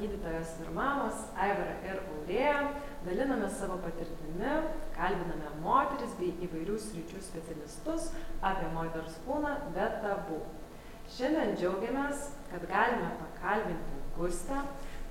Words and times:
gydytojas 0.00 0.54
ir 0.62 0.70
mamos 0.76 1.24
Aivara 1.36 1.74
ir 1.86 2.00
Aurėja, 2.02 2.58
daliname 3.04 3.48
savo 3.50 3.78
patirtimi, 3.82 4.54
kalbiname 4.96 5.52
moteris 5.64 6.14
bei 6.20 6.34
įvairių 6.46 6.78
sričių 6.84 7.22
specialistus 7.24 8.10
apie 8.42 8.68
moters 8.74 9.18
kūną 9.26 9.54
be 9.76 9.88
tabų. 10.04 10.42
Šiandien 11.16 11.54
džiaugiamės, 11.56 12.28
kad 12.50 12.66
galime 12.68 13.14
pakalbinti 13.22 14.02
Gustę, 14.18 14.60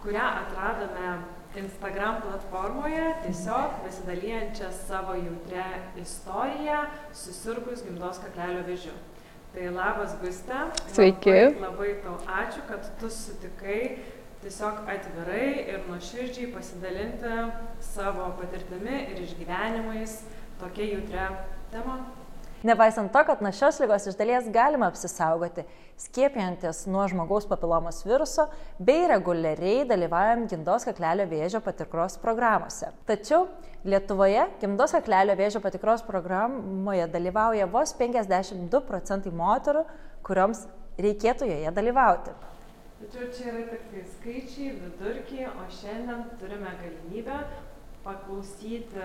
kurią 0.03 0.25
atradome 0.43 1.17
Instagram 1.57 2.21
platformoje, 2.21 3.15
tiesiog 3.23 3.79
besidalyjančią 3.85 4.71
savo 4.87 5.15
jautrę 5.17 5.65
istoriją 6.01 6.83
susirgus 7.13 7.81
gimdos 7.87 8.19
kaklelio 8.21 8.65
vėžiu. 8.67 8.93
Tai 9.55 9.69
labas, 9.73 10.13
Guste. 10.21 10.59
Sveiki. 10.93 11.33
Labai, 11.33 11.61
labai 11.63 11.89
tau 12.03 12.17
ačiū, 12.41 12.61
kad 12.69 12.91
tu 12.99 13.09
sutikai 13.09 13.79
tiesiog 14.47 14.85
atvirai 14.87 15.47
ir 15.67 15.81
nuoširdžiai 15.89 16.53
pasidalinti 16.53 17.31
savo 17.83 18.29
patirtimi 18.39 19.01
ir 19.11 19.19
išgyvenimais 19.25 20.21
tokia 20.61 20.93
jautria 20.93 21.25
tema. 21.73 21.97
Nepaisant 22.63 23.11
to, 23.13 23.21
kad 23.27 23.43
nuo 23.43 23.51
šios 23.53 23.77
lygos 23.83 24.07
iš 24.07 24.15
dalies 24.17 24.47
galima 24.53 24.87
apsisaugoti, 24.89 25.65
skiepijantis 25.99 26.85
nuo 26.87 27.03
žmogaus 27.11 27.45
papilomos 27.49 27.99
viruso 28.07 28.47
bei 28.79 29.05
reguliariai 29.11 29.83
dalyvaujant 29.89 30.49
gimdos 30.49 30.87
kaklelio 30.87 31.27
vėžio 31.29 31.61
patikros 31.67 32.17
programuose. 32.23 32.93
Tačiau 33.05 33.45
Lietuvoje 33.87 34.47
gimdos 34.63 34.95
kaklelio 34.95 35.35
vėžio 35.37 35.61
patikros 35.63 36.01
programoje 36.07 37.05
dalyvauja 37.11 37.67
vos 37.71 37.93
52 37.99 38.85
procentai 38.87 39.31
moterų, 39.43 39.85
kurioms 40.25 40.65
reikėtų 40.97 41.51
joje 41.51 41.75
dalyvauti. 41.75 42.33
Tačiau 42.97 43.27
čia 43.29 43.51
yra 43.53 43.63
tik 43.69 43.83
tai 43.91 44.03
skaičiai, 44.13 44.69
vidurkiai, 44.81 45.49
o 45.53 45.65
šiandien 45.69 46.23
turime 46.41 46.71
galimybę 46.81 47.35
paklausyti 48.05 49.03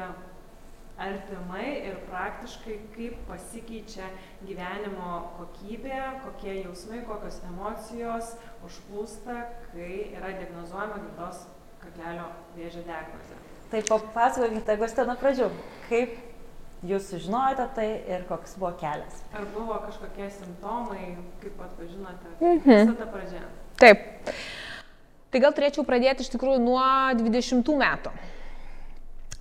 artimai 1.03 1.67
ir 1.91 1.99
praktiškai, 2.09 2.77
kaip 2.95 3.19
pasikeičia 3.29 4.09
gyvenimo 4.47 5.11
kokybė, 5.39 5.99
kokie 6.25 6.55
jausmai, 6.63 7.03
kokios 7.09 7.41
emocijos 7.49 8.33
užplūsta, 8.69 9.37
kai 9.73 9.91
yra 10.17 10.33
diagnozuojama 10.41 11.01
gimdos 11.03 11.43
kaklelio 11.83 12.29
vėžio 12.57 12.85
diagnozė. 12.89 13.41
Tai 13.73 13.81
papasakokite, 13.89 14.77
Gustė, 14.83 15.07
nuo 15.09 15.17
pradžių, 15.21 15.49
kaip 15.89 16.17
jūs 16.87 17.09
sužinojote 17.13 17.67
tai 17.77 17.89
ir 18.15 18.25
koks 18.29 18.57
buvo 18.61 18.73
kelias. 18.81 19.21
Ar 19.37 19.45
buvo 19.55 19.77
kažkokie 19.87 20.29
simptomai, 20.39 21.17
kaip 21.45 21.61
atpažinote, 21.69 22.37
Mhm. 22.41 22.89
visa 22.93 22.97
ta 23.05 23.07
pradžia? 23.17 23.43
Taip. 23.83 24.03
Tai 25.33 25.41
gal 25.43 25.55
turėčiau 25.57 25.83
pradėti 25.83 26.23
iš 26.23 26.31
tikrųjų 26.37 26.61
nuo 26.63 26.85
20 27.19 27.67
metų. 27.81 28.13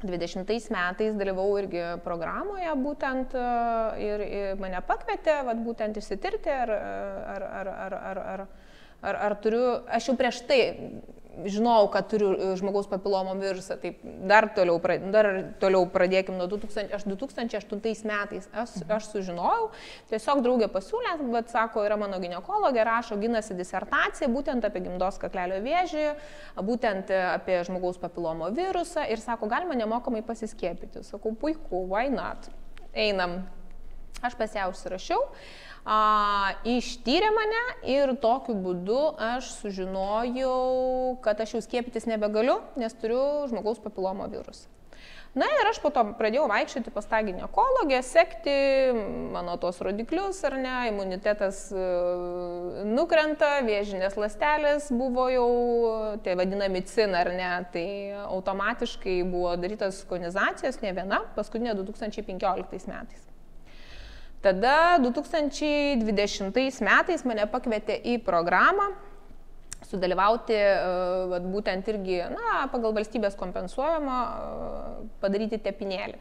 20 0.01 0.71
metais 0.73 1.13
dalyvau 1.13 1.45
irgi 1.61 1.83
programoje 2.01 2.71
būtent 2.81 3.35
e, 3.37 3.43
ir, 4.01 4.23
ir 4.25 4.55
mane 4.57 4.81
pakvietė, 4.87 5.35
vat, 5.45 5.61
būtent 5.61 5.99
išsitirti, 6.01 6.49
ar, 6.49 6.71
ar, 6.73 7.45
ar, 7.45 7.69
ar, 7.69 7.97
ar, 7.99 8.21
ar, 8.31 8.43
ar, 9.03 9.19
ar 9.27 9.35
turiu, 9.43 9.61
aš 9.93 10.09
jau 10.09 10.17
prieš 10.17 10.41
tai 10.49 10.61
žinojau, 11.45 11.87
kad 11.91 12.07
turiu 12.11 12.31
e, 12.33 12.49
žmogaus 12.59 12.87
papilomo 12.91 13.33
virusą, 13.39 13.77
tai 13.79 13.93
dar 14.27 14.49
toliau, 14.55 14.79
dar 15.13 15.29
toliau 15.61 15.85
pradėkim 15.91 16.35
nuo 16.39 16.47
2000, 16.51 16.91
aš 16.97 17.05
2008 17.07 18.09
metais 18.09 18.49
aš, 18.51 18.75
aš 18.91 19.07
sužinojau, 19.13 19.69
tiesiog 20.11 20.43
draugė 20.43 20.67
pasiūlė, 20.71 21.15
bet 21.31 21.53
sako, 21.53 21.85
yra 21.87 21.97
mano 22.01 22.19
gynekologė, 22.21 22.83
rašo, 22.87 23.19
ginasi 23.21 23.55
disertaciją 23.57 24.31
būtent 24.33 24.67
apie 24.67 24.83
gimdos 24.83 25.19
kaklelio 25.21 25.61
vėžį, 25.63 26.05
būtent 26.67 27.13
e, 27.13 27.23
apie 27.31 27.61
žmogaus 27.67 28.01
papilomo 28.01 28.51
virusą 28.55 29.07
ir 29.07 29.23
sako, 29.23 29.49
galima 29.51 29.77
nemokamai 29.79 30.25
pasiskiepyti. 30.27 31.05
Sakau, 31.07 31.35
puiku, 31.37 31.85
why 31.87 32.11
not? 32.11 32.51
Einam. 32.91 33.41
Aš 34.21 34.35
pas 34.37 34.53
ją 34.53 34.67
užsirašiau, 34.69 35.23
a, 35.85 36.53
ištyrė 36.67 37.31
mane 37.35 37.63
ir 37.89 38.13
tokiu 38.21 38.57
būdu 38.65 38.99
aš 39.31 39.53
sužinojau, 39.61 41.17
kad 41.25 41.41
aš 41.41 41.57
jau 41.57 41.63
skiepytis 41.65 42.09
nebegaliu, 42.09 42.59
nes 42.77 42.93
turiu 43.01 43.47
žmogaus 43.49 43.81
papilomo 43.81 44.29
virusą. 44.31 44.69
Na 45.31 45.47
ir 45.47 45.67
aš 45.69 45.77
po 45.79 45.87
to 45.95 46.01
pradėjau 46.19 46.43
vaikščioti 46.51 46.91
pas 46.91 47.05
tą 47.07 47.21
gynekologę, 47.23 48.01
sekti 48.03 48.55
mano 49.31 49.53
tos 49.63 49.79
rodiklius, 49.79 50.41
ar 50.43 50.57
ne, 50.59 50.73
imunitetas 50.89 51.61
e, 51.71 51.85
nukrenta, 52.91 53.53
vėžinės 53.63 54.19
lastelės 54.19 54.89
buvo 54.91 55.29
jau, 55.31 55.47
tai 56.25 56.35
vadinami 56.35 56.83
CIN, 56.83 57.15
ar 57.15 57.31
ne, 57.31 57.51
tai 57.71 57.87
automatiškai 58.25 59.21
buvo 59.23 59.55
darytas 59.55 60.03
konizacijos, 60.11 60.83
ne 60.83 60.91
viena, 60.99 61.23
paskutinė 61.39 61.79
2015 61.79 62.91
metais. 62.91 63.30
Tada 64.41 64.97
2020 64.97 66.81
metais 66.81 67.23
mane 67.29 67.45
pakvietė 67.51 67.99
į 68.09 68.17
programą 68.25 68.89
sudalyvauti, 69.85 70.55
e, 70.55 70.81
vat, 71.31 71.45
būtent 71.45 71.87
irgi, 71.93 72.19
na, 72.33 72.65
pagal 72.73 72.95
valstybės 72.95 73.37
kompensuojama 73.37 74.17
e, 74.25 75.07
padaryti 75.21 75.61
tepinėlį. 75.61 76.19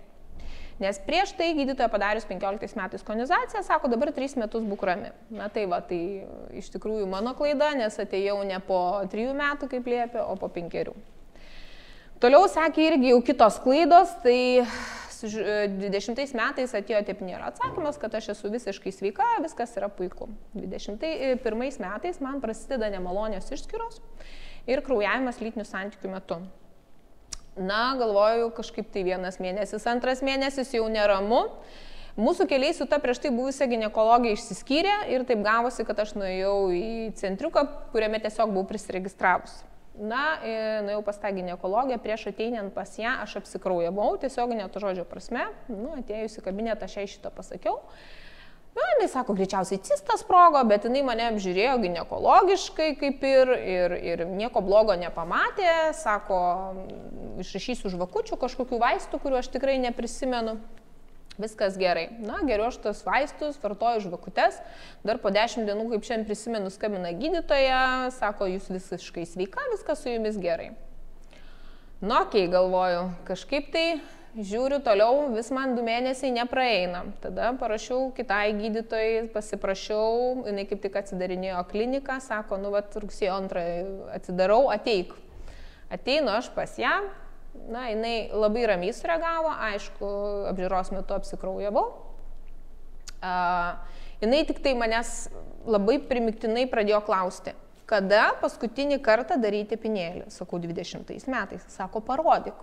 Nes 0.80 0.96
prieš 1.04 1.34
tai 1.36 1.50
gydytoja 1.58 1.90
padarius 1.92 2.24
15 2.24 2.76
metais 2.78 3.04
konizaciją, 3.04 3.60
sako, 3.66 3.90
dabar 3.92 4.14
3 4.16 4.38
metus 4.40 4.64
būk 4.64 4.84
rami. 4.88 5.10
Na 5.32 5.50
tai 5.52 5.66
va, 5.68 5.82
tai 5.84 6.24
iš 6.56 6.70
tikrųjų 6.72 7.08
mano 7.08 7.34
klaida, 7.36 7.74
nes 7.76 7.98
atėjau 8.00 8.38
ne 8.48 8.56
po 8.64 8.80
3 9.12 9.34
metų, 9.36 9.68
kaip 9.74 9.90
liepia, 9.92 10.24
o 10.24 10.38
po 10.40 10.48
5. 10.48 10.94
Toliau 12.20 12.48
sekė 12.52 12.86
irgi 12.88 13.12
jau 13.12 13.20
kitos 13.24 13.60
klaidos, 13.64 14.16
tai 14.24 14.64
20 15.26 16.34
metais 16.38 16.72
atėjo 16.76 17.02
tepinėlio 17.08 17.42
atsakymas, 17.48 17.98
kad 18.00 18.14
aš 18.16 18.32
esu 18.34 18.50
visiškai 18.52 18.92
sveika, 18.94 19.26
viskas 19.44 19.74
yra 19.76 19.90
puiku. 19.92 20.30
21 20.54 21.82
metais 21.82 22.22
man 22.24 22.40
prasideda 22.40 22.90
nemalonios 22.92 23.50
išskiros 23.52 24.00
ir 24.70 24.82
kraujavimas 24.86 25.40
lytinių 25.42 25.66
santykių 25.68 26.14
metu. 26.14 26.40
Na, 27.60 27.96
galvoju, 27.98 28.52
kažkaip 28.56 28.92
tai 28.94 29.02
vienas 29.04 29.40
mėnesis, 29.42 29.86
antras 29.90 30.22
mėnesis 30.24 30.70
jau 30.76 30.86
neramu. 30.88 31.48
Mūsų 32.20 32.46
keliai 32.50 32.74
su 32.74 32.86
ta 32.90 32.98
prieš 33.02 33.20
tai 33.24 33.32
buvusia 33.34 33.68
gynekologija 33.70 34.36
išsiskyrė 34.36 34.94
ir 35.14 35.24
taip 35.28 35.42
gavosi, 35.46 35.86
kad 35.86 35.98
aš 36.02 36.14
nuėjau 36.18 36.54
į 36.74 37.10
centriuką, 37.20 37.64
kuriame 37.94 38.20
tiesiog 38.22 38.52
buvau 38.52 38.66
prisiregistravus. 38.70 39.60
Na, 40.00 40.38
e, 40.40 40.80
nuėjau 40.86 41.02
pas 41.04 41.18
tą 41.20 41.28
gynekologiją, 41.36 41.98
prieš 42.00 42.30
ateinant 42.30 42.72
pas 42.72 42.88
ją 42.96 43.18
aš 43.20 43.36
apsikraujavau, 43.42 44.14
tiesiog 44.22 44.54
net 44.56 44.78
žodžio 44.80 45.04
prasme, 45.04 45.44
nu, 45.68 45.92
atėjus 45.98 46.38
į 46.40 46.44
kabinetą 46.46 46.88
aš 46.88 46.96
jai 46.96 47.04
šitą 47.10 47.32
pasakiau. 47.36 47.82
Na, 48.70 48.86
jinai 48.94 49.10
sako, 49.10 49.34
greičiausiai 49.36 49.82
cistas 49.84 50.22
sprogo, 50.22 50.62
bet 50.70 50.86
jinai 50.86 51.02
mane 51.04 51.26
apžiūrėjo 51.34 51.74
gynekologiškai 51.82 52.94
kaip 53.00 53.24
ir, 53.28 53.52
ir, 53.58 53.96
ir 54.12 54.24
nieko 54.30 54.62
blogo 54.64 54.96
nepamatė, 54.96 55.90
sako, 55.98 56.40
išrašysiu 57.42 57.92
žvakučių 57.92 58.38
kažkokių 58.40 58.80
vaistų, 58.80 59.20
kuriuo 59.20 59.42
aš 59.42 59.50
tikrai 59.52 59.76
neprisimenu. 59.82 60.56
Viskas 61.40 61.78
gerai. 61.80 62.08
Na, 62.20 62.42
geriau 62.44 62.68
aš 62.68 62.78
tas 62.84 63.00
vaistus, 63.06 63.58
vartoju 63.62 64.04
žvakutes, 64.04 64.60
dar 65.06 65.20
po 65.22 65.32
10 65.32 65.64
dienų, 65.68 65.88
kaip 65.94 66.06
šiandien 66.06 66.28
prisimenu, 66.28 66.72
skambina 66.72 67.14
gydytoja, 67.16 67.82
sako, 68.18 68.50
jūs 68.50 68.68
visiškai 68.72 69.24
sveika, 69.28 69.64
viskas 69.72 70.04
su 70.04 70.12
jumis 70.12 70.38
gerai. 70.40 70.72
Nu, 72.00 72.14
okei, 72.22 72.46
okay, 72.46 72.52
galvoju, 72.52 73.04
kažkaip 73.28 73.72
tai 73.72 73.86
žiūriu 74.36 74.78
toliau, 74.84 75.30
vis 75.34 75.50
man 75.54 75.74
du 75.76 75.82
mėnesiai 75.84 76.30
nepraeina. 76.34 77.02
Tada 77.22 77.50
parašiau 77.58 78.10
kitai 78.16 78.52
gydytojai, 78.58 79.26
pasiprašiau, 79.34 80.44
jinai 80.46 80.66
kaip 80.70 80.84
tik 80.84 81.00
atsidarinėjo 81.00 81.64
kliniką, 81.72 82.20
sako, 82.24 82.60
nu, 82.62 82.70
vat 82.74 82.94
rugsėjo 83.00 83.40
antrą 83.40 83.64
atsidarau, 84.14 84.62
ateik. 84.72 85.12
Ateinu 85.90 86.30
aš 86.36 86.52
pas 86.54 86.76
ją, 86.78 86.94
na, 87.68 87.88
jinai 87.90 88.30
labai 88.32 88.66
ramiai 88.70 88.94
sureagavo, 88.96 89.52
aišku, 89.70 90.10
apžiūros 90.52 90.92
metu 90.94 91.16
apsikraujavau. 91.16 91.86
Uh, 93.20 93.76
jinai 94.22 94.44
tik 94.48 94.62
tai 94.64 94.72
manęs 94.78 95.28
labai 95.68 95.98
primiktinai 96.08 96.64
pradėjo 96.70 97.02
klausti, 97.04 97.52
kada 97.90 98.30
paskutinį 98.40 99.00
kartą 99.04 99.36
daryti 99.40 99.76
pinėlį. 99.80 100.30
Sakau, 100.32 100.60
20 100.62 101.28
metais. 101.28 101.66
Sako, 101.74 102.00
parodyk. 102.04 102.56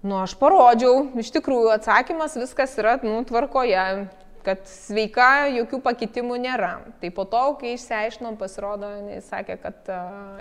Nu, 0.00 0.16
aš 0.22 0.32
parodžiau, 0.40 1.10
iš 1.20 1.28
tikrųjų 1.34 1.74
atsakymas 1.74 2.38
viskas 2.40 2.72
yra, 2.80 2.96
nu, 3.04 3.18
tvarkoje, 3.28 4.08
kad 4.46 4.62
sveika, 4.68 5.48
jokių 5.52 5.80
pakitimų 5.84 6.38
nėra. 6.44 6.72
Tai 7.02 7.10
po 7.16 7.26
to, 7.28 7.42
kai 7.60 7.74
išsiaiškinom, 7.76 8.38
pasirodo, 8.40 8.92
jis 9.10 9.28
sakė, 9.32 9.58
kad 9.62 9.90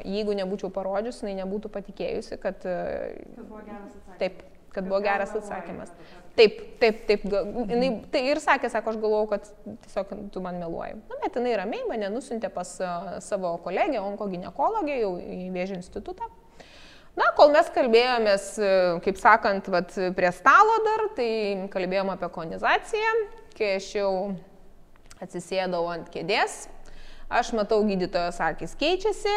jeigu 0.06 0.38
nebūčiau 0.40 0.72
parodžius, 0.76 1.24
jinai 1.24 1.40
nebūtų 1.42 1.72
patikėjusi, 1.74 2.40
kad... 2.42 2.62
Tas 2.64 3.44
buvo 3.44 3.62
geras 3.66 3.92
atsakymas. 3.92 4.18
taip, 4.24 4.42
kad 4.74 4.90
buvo 4.90 5.02
geras 5.06 5.36
atsakymas. 5.36 5.94
Taip, 6.40 6.60
taip, 6.80 7.00
taip. 7.10 7.24
Jinai, 7.28 7.90
tai 8.14 8.22
ir 8.32 8.40
sakė, 8.40 8.70
sako, 8.72 8.94
aš 8.94 9.00
galvojau, 9.02 9.30
kad 9.34 9.48
tiesiog 9.86 10.14
tu 10.32 10.44
man 10.44 10.60
meluoji. 10.62 11.00
Na, 11.10 11.18
bet 11.24 11.36
jinai 11.36 11.58
ramiai 11.60 11.88
mane 11.90 12.12
nusintė 12.14 12.52
pas 12.54 12.72
savo 13.26 13.58
kolegę, 13.66 14.00
onkoginekologę, 14.04 15.02
jau 15.02 15.18
į 15.20 15.50
Vėžio 15.56 15.80
institutą. 15.80 16.30
Na, 17.20 17.32
kol 17.36 17.52
mes 17.52 17.68
kalbėjomės, 17.76 18.46
kaip 19.04 19.20
sakant, 19.20 19.68
vat, 19.74 19.92
prie 20.16 20.32
stalo 20.36 20.78
dar, 20.86 21.06
tai 21.18 21.30
kalbėjom 21.74 22.14
apie 22.14 22.30
konizaciją, 22.38 23.14
kai 23.60 23.76
aš 23.78 23.90
jau 23.98 24.12
atsisėdau 25.20 25.84
ant 25.92 26.08
kėdės, 26.14 26.64
aš 27.30 27.52
matau 27.58 27.82
gydytojos 27.86 28.40
akis 28.42 28.78
keičiasi, 28.80 29.36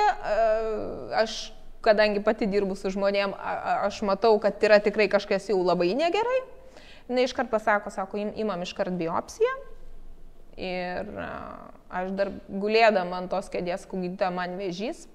aš 1.19 1.51
kadangi 1.83 2.23
pati 2.23 2.47
dirbu 2.47 2.77
su 2.79 2.93
žmonėm, 2.95 3.35
aš 3.83 4.01
matau, 4.07 4.37
kad 4.43 4.63
yra 4.63 4.79
tikrai 4.83 5.09
kažkas 5.11 5.51
jau 5.51 5.59
labai 5.67 5.91
negerai. 5.99 6.41
Jis 7.11 7.33
iškart 7.33 7.51
pasako, 7.51 7.91
sako, 7.91 8.21
imam 8.39 8.63
iškart 8.63 8.95
biopsiją. 8.97 9.53
Ir 10.63 11.09
aš 11.91 12.13
dar 12.17 12.31
gulėdama 12.49 13.19
ant 13.19 13.33
tos 13.33 13.51
kėdės, 13.53 13.89
kugyta 13.91 14.31
man 14.33 14.55
vėžys. 14.61 15.09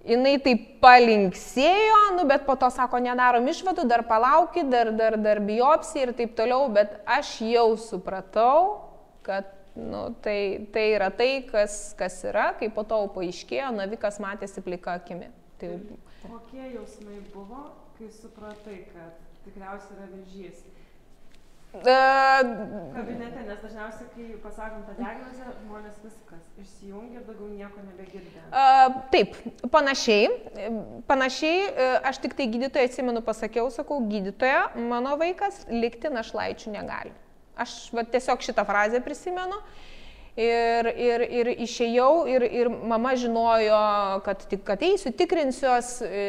Jis 0.00 0.42
taip 0.44 0.62
palinksėjo, 0.80 1.98
nu, 2.16 2.24
bet 2.28 2.46
po 2.46 2.56
to 2.56 2.70
sako, 2.72 3.02
nedarom 3.04 3.44
išvadų, 3.52 3.84
dar 3.88 4.06
palaukit, 4.08 4.70
dar, 4.72 4.94
dar, 4.96 5.18
dar 5.20 5.40
biopsija 5.44 6.08
ir 6.08 6.14
taip 6.16 6.32
toliau, 6.38 6.70
bet 6.72 6.94
aš 7.04 7.34
jau 7.44 7.74
supratau, 7.76 8.88
kad 9.26 9.50
nu, 9.76 10.16
tai, 10.24 10.68
tai 10.72 10.86
yra 10.94 11.10
tai, 11.12 11.44
kas, 11.50 11.92
kas 11.98 12.16
yra, 12.24 12.50
kai 12.56 12.70
po 12.72 12.86
to 12.88 13.02
paaiškėjo, 13.14 13.68
navikas 13.76 14.18
matėsi 14.24 14.64
plika 14.64 14.96
akimi. 14.96 15.28
Tai... 15.60 15.76
Kokie 16.24 16.64
jausmai 16.72 17.20
buvo, 17.34 17.66
kai 17.98 18.08
supratai, 18.12 18.80
kad 18.94 19.20
tikriausiai 19.44 19.98
yra 19.98 20.08
vėžys. 20.14 20.64
Uh, 21.70 21.84
kabinete, 22.96 23.44
nes 23.46 23.60
dažniausiai, 23.62 24.08
kai 24.10 24.24
pasakom 24.42 24.80
tą 24.88 24.96
diagnozę, 24.98 25.52
žmonės 25.60 26.00
viskas 26.02 26.48
išsijungia 26.58 27.20
ir 27.20 27.28
daugiau 27.28 27.46
nieko 27.52 27.84
nebegirdė. 27.84 28.42
Uh, 28.50 28.96
taip, 29.12 29.36
panašiai. 29.70 30.32
Panašiai, 31.06 31.68
aš 32.10 32.18
tik 32.24 32.34
tai 32.38 32.48
gydytoja 32.50 32.90
atsimenu, 32.90 33.22
pasakiau, 33.22 33.70
sakau, 33.70 34.00
gydytoja, 34.10 34.66
mano 34.90 35.14
vaikas 35.20 35.62
likti 35.70 36.10
našlaičių 36.10 36.74
negali. 36.74 37.14
Aš 37.60 37.78
va, 37.94 38.02
tiesiog 38.02 38.42
šitą 38.42 38.66
frazę 38.66 38.98
prisimenu. 39.04 39.60
Uh, 39.60 39.88
Ir, 40.38 40.86
ir, 40.94 41.24
ir 41.26 41.48
išėjau 41.66 42.22
ir, 42.30 42.44
ir 42.54 42.68
mama 42.70 43.16
žinojo, 43.18 43.80
kad, 44.22 44.44
kad 44.64 44.82
eisiu, 44.86 45.10
tikrinsiuos, 45.18 45.88
e, 46.06 46.20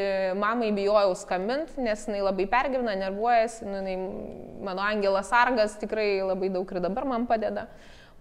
mamai 0.41 0.71
bijojau 0.73 1.13
skambinti, 1.19 1.77
nes 1.85 2.07
jinai 2.07 2.23
labai 2.25 2.47
pergyvena, 2.49 2.95
nervuojasi, 2.97 3.67
nu, 3.69 3.77
jinai, 3.77 3.93
mano 4.65 4.81
angelas 4.81 5.29
sargas 5.29 5.77
tikrai 5.79 6.15
labai 6.25 6.49
daug 6.49 6.73
ir 6.73 6.81
dabar 6.81 7.05
man 7.11 7.27
padeda. 7.29 7.67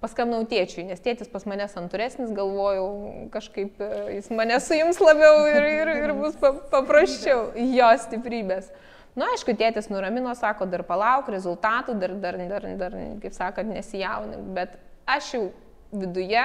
Paskambinau 0.04 0.44
tėčiui, 0.48 0.84
nes 0.88 1.00
tėtis 1.00 1.28
pas 1.32 1.42
mane 1.48 1.64
santūresnis, 1.68 2.30
galvojau, 2.36 2.86
kažkaip 3.32 3.80
e, 3.80 3.88
jis 4.18 4.30
mane 4.36 4.60
suims 4.60 5.00
labiau 5.00 5.48
ir, 5.48 5.66
ir, 5.80 5.92
ir 6.04 6.14
bus 6.20 6.36
paprasčiau, 6.44 7.50
jo 7.56 7.88
stiprybės. 8.04 8.68
Na, 9.16 9.24
nu, 9.24 9.30
aišku, 9.32 9.56
tėtis 9.58 9.88
nuramino, 9.90 10.36
sako, 10.38 10.68
dar 10.70 10.84
palauk 10.86 11.32
rezultatų, 11.32 11.96
dar, 12.04 12.14
dar, 12.20 12.38
dar, 12.52 12.68
dar 12.84 13.00
kaip 13.24 13.34
sakant, 13.34 13.72
nesijauni, 13.74 14.38
bet 14.54 14.76
aš 15.08 15.34
jau 15.34 15.44
viduje 15.92 16.44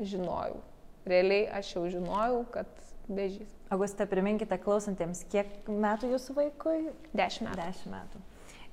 žinojau. 0.00 0.60
Realiai 1.06 1.46
aš 1.58 1.74
jau 1.76 1.84
žinojau, 1.90 2.44
kad 2.54 2.70
bežys. 3.08 3.50
Auguste, 3.70 4.06
priminkite 4.06 4.58
klausantiems, 4.62 5.24
kiek 5.30 5.66
metų 5.66 6.12
jūsų 6.14 6.34
vaikui? 6.36 6.78
Dešimt 7.14 7.50
metų. 7.50 7.60
Dešimt 7.62 7.94
metų. 7.94 8.22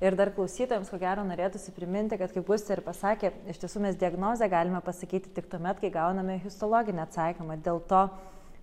Ir 0.03 0.17
dar 0.19 0.33
klausytojams, 0.35 0.89
ko 0.91 0.97
gero, 0.99 1.23
norėtųsi 1.23 1.71
priminti, 1.75 2.17
kad 2.19 2.33
kaip 2.33 2.45
Gustė 2.47 2.75
ir 2.75 2.81
pasakė, 2.83 3.31
iš 3.53 3.61
tiesų 3.61 3.85
mes 3.85 3.97
diagnozę 4.01 4.49
galime 4.51 4.81
pasakyti 4.83 5.31
tik 5.37 5.47
tuomet, 5.51 5.79
kai 5.79 5.93
gauname 5.93 6.39
histologinį 6.43 7.05
atsakymą. 7.05 7.55
Dėl 7.63 7.79
to 7.87 8.01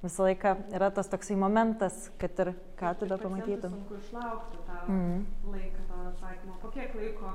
visą 0.03 0.27
laiką 0.27 0.53
yra 0.77 0.91
tas 0.93 1.09
toksai 1.13 1.39
momentas, 1.41 2.11
kad 2.21 2.43
ir 2.45 2.53
ką 2.81 2.93
tu 3.01 3.09
be 3.09 3.19
pamatytum. 3.23 3.79
Sunku 3.79 4.01
išlaukti 4.03 4.61
tą 4.67 4.83
mm 4.85 5.25
laiką, 5.55 5.87
tą 5.89 6.03
atsakymą. 6.11 6.59
Po 6.61 6.75
kiek 6.75 6.95
laiko 6.99 7.33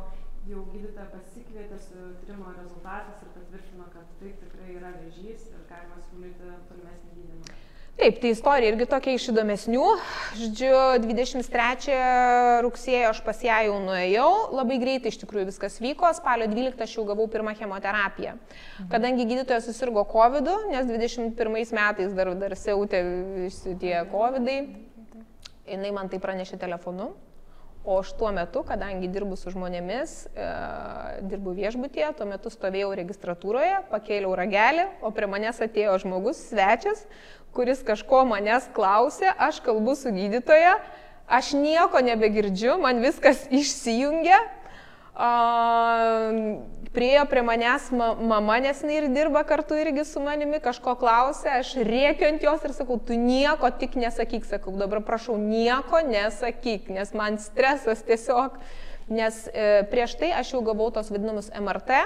jau 0.49 0.63
gydytoja 0.71 1.07
pasikvietė 1.11 1.77
su 1.81 2.09
tyrimo 2.21 2.53
rezultatais 2.57 3.21
ir 3.23 3.31
patvirtino, 3.33 3.87
kad 3.93 4.09
taip 4.21 4.41
tikrai 4.43 4.75
yra 4.77 4.91
vėžys 4.99 5.47
ir 5.51 5.63
galima 5.69 6.01
siūlyti 6.09 6.51
tolimesnį 6.69 7.15
gydymą. 7.15 7.55
Taip, 7.95 8.17
tai 8.19 8.33
istorija 8.33 8.73
irgi 8.73 8.85
tokia 8.91 9.13
iš 9.15 9.29
įdomesnių. 9.31 9.83
Žodžiu, 10.35 10.71
23 11.05 11.99
rugsėjo 12.65 13.13
aš 13.13 13.21
pas 13.23 13.39
ją 13.47 13.59
jau 13.69 13.77
nuėjau, 13.85 14.29
labai 14.51 14.79
greitai 14.81 15.13
iš 15.13 15.21
tikrųjų 15.21 15.47
viskas 15.47 15.79
vyko, 15.79 16.11
spalio 16.17 16.49
12 16.51 16.83
aš 16.83 16.97
jau 16.97 17.05
gavau 17.07 17.29
pirmą 17.31 17.55
chemoterapiją. 17.55 18.35
Mhm. 18.35 18.89
Kadangi 18.91 19.29
gydytojas 19.31 19.69
susirgo 19.71 20.03
COVID, 20.11 20.51
nes 20.73 20.91
21 20.91 21.71
metais 21.79 22.17
dar, 22.19 22.33
dar 22.35 22.57
siautė 22.59 22.99
visi 23.47 23.77
tie 23.79 23.95
COVID, 24.11 24.51
jinai 25.71 25.95
man 25.95 26.11
tai 26.11 26.19
pranešė 26.19 26.59
telefonu. 26.59 27.13
O 27.85 27.99
aš 28.01 28.15
tuo 28.17 28.31
metu, 28.33 28.63
kadangi 28.65 29.05
dirbu 29.13 29.37
su 29.37 29.51
žmonėmis, 29.53 30.13
e, 30.33 30.45
dirbu 31.29 31.53
viešbutyje, 31.53 32.07
tuo 32.17 32.25
metu 32.25 32.49
stovėjau 32.49 32.89
registratūroje, 32.97 33.83
pakėliau 33.91 34.33
ragelį, 34.39 34.87
o 35.05 35.11
prie 35.13 35.29
manęs 35.29 35.61
atėjo 35.61 35.99
žmogus, 36.01 36.39
svečias, 36.49 37.03
kuris 37.53 37.85
kažko 37.85 38.23
manęs 38.25 38.65
klausė, 38.73 39.29
aš 39.37 39.61
kalbu 39.65 39.93
su 39.99 40.09
gydytoja, 40.15 40.79
aš 41.29 41.53
nieko 41.53 42.01
nebegirdžiu, 42.01 42.79
man 42.81 43.05
viskas 43.05 43.45
išsijungia. 43.53 44.41
Priejo 46.95 47.25
prie 47.31 47.43
manęs 47.43 47.89
ma 47.95 48.13
mama, 48.15 48.57
nes 48.63 48.81
jinai 48.83 48.97
ir 49.01 49.07
dirba 49.11 49.43
kartu 49.47 49.77
irgi 49.79 50.03
su 50.07 50.19
manimi, 50.23 50.59
kažko 50.63 50.95
klausė, 50.99 51.57
aš 51.59 51.73
rėkiu 51.87 52.27
ant 52.29 52.43
jos 52.43 52.67
ir 52.67 52.75
sakau, 52.75 52.99
tu 52.99 53.15
nieko 53.19 53.71
tik 53.79 53.95
nesakyk, 53.99 54.47
sakau, 54.47 54.75
dabar 54.79 55.03
prašau, 55.07 55.35
nieko 55.39 55.99
nesakyk, 56.07 56.87
nes 56.95 57.11
man 57.15 57.39
stresas 57.39 58.03
tiesiog, 58.07 58.55
nes 59.11 59.41
e, 59.51 59.83
prieš 59.91 60.15
tai 60.19 60.31
aš 60.35 60.55
jau 60.55 60.63
gavau 60.67 60.91
tos 60.95 61.11
vadinamus 61.11 61.51
MRT, 61.55 62.05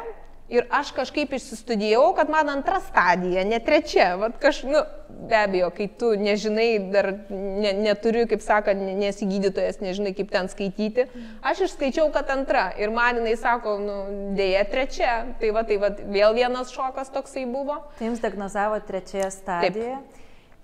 Ir 0.50 0.66
aš 0.74 0.90
kažkaip 0.98 1.34
išsistudijau, 1.38 2.08
kad 2.18 2.30
man 2.34 2.50
antra 2.50 2.80
stadija, 2.82 3.44
ne 3.46 3.60
trečia. 3.62 4.16
Vat 4.18 4.40
kaž, 4.42 4.64
nu, 4.66 4.82
be 5.30 5.36
abejo, 5.36 5.70
kai 5.76 5.88
tu 6.00 6.12
nežinai, 6.20 6.68
dar 6.94 7.12
ne, 7.30 7.74
neturi, 7.84 8.26
kaip 8.30 8.44
sakant, 8.44 8.82
nesi 9.00 9.28
gydytojas, 9.30 9.82
nežinai, 9.84 10.14
kaip 10.18 10.32
ten 10.34 10.48
skaityti. 10.52 11.08
Aš 11.46 11.66
išskaičiau, 11.68 12.08
kad 12.16 12.32
antra. 12.34 12.70
Ir 12.80 12.94
man 12.96 13.20
jinai 13.22 13.36
sako, 13.40 13.76
nu, 13.84 13.98
dėja 14.38 14.64
trečia. 14.72 15.18
Tai 15.42 15.52
va, 15.56 15.66
tai 15.68 15.80
va, 15.82 15.92
vėl 16.00 16.38
vienas 16.38 16.74
šokas 16.76 17.12
toksai 17.16 17.46
buvo. 17.50 17.82
Tai 18.00 18.10
jums 18.12 18.24
diagnozavo 18.24 18.80
trečiąją 18.88 19.30
stadiją. 19.36 20.00
Taip. 20.00 20.16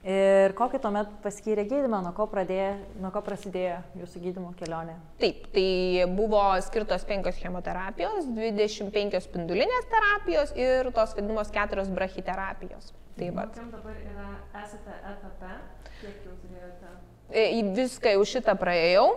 Ir 0.06 0.54
kokį 0.54 0.78
tuomet 0.84 1.14
paskyrė 1.24 1.64
gydymą, 1.66 2.04
nuo 2.06 2.12
ko, 2.14 2.28
pradėjo, 2.30 2.76
nuo 3.02 3.10
ko 3.10 3.24
prasidėjo 3.26 3.80
jūsų 3.98 4.20
gydymo 4.22 4.52
kelionė? 4.60 5.00
Taip, 5.18 5.48
tai 5.56 6.06
buvo 6.14 6.44
skirtos 6.62 7.08
penkios 7.10 7.40
chemoterapijos, 7.42 8.28
25 8.38 9.18
spindulinės 9.26 9.90
terapijos 9.90 10.54
ir 10.62 10.92
tos 10.94 11.18
vadinamos 11.18 11.50
keturios 11.56 11.90
brachiterapijos. 11.90 12.94
Tai. 13.16 13.30
Kokiam 13.32 13.70
dabar 13.72 13.96
yra, 13.96 14.32
esate 14.60 14.98
etape, 15.08 15.54
kiek 16.02 16.26
jau 16.26 16.34
turėjote? 16.42 16.90
E, 17.32 17.46
viską 17.78 18.12
jau 18.18 18.26
šitą 18.28 18.58
praėjau. 18.60 19.08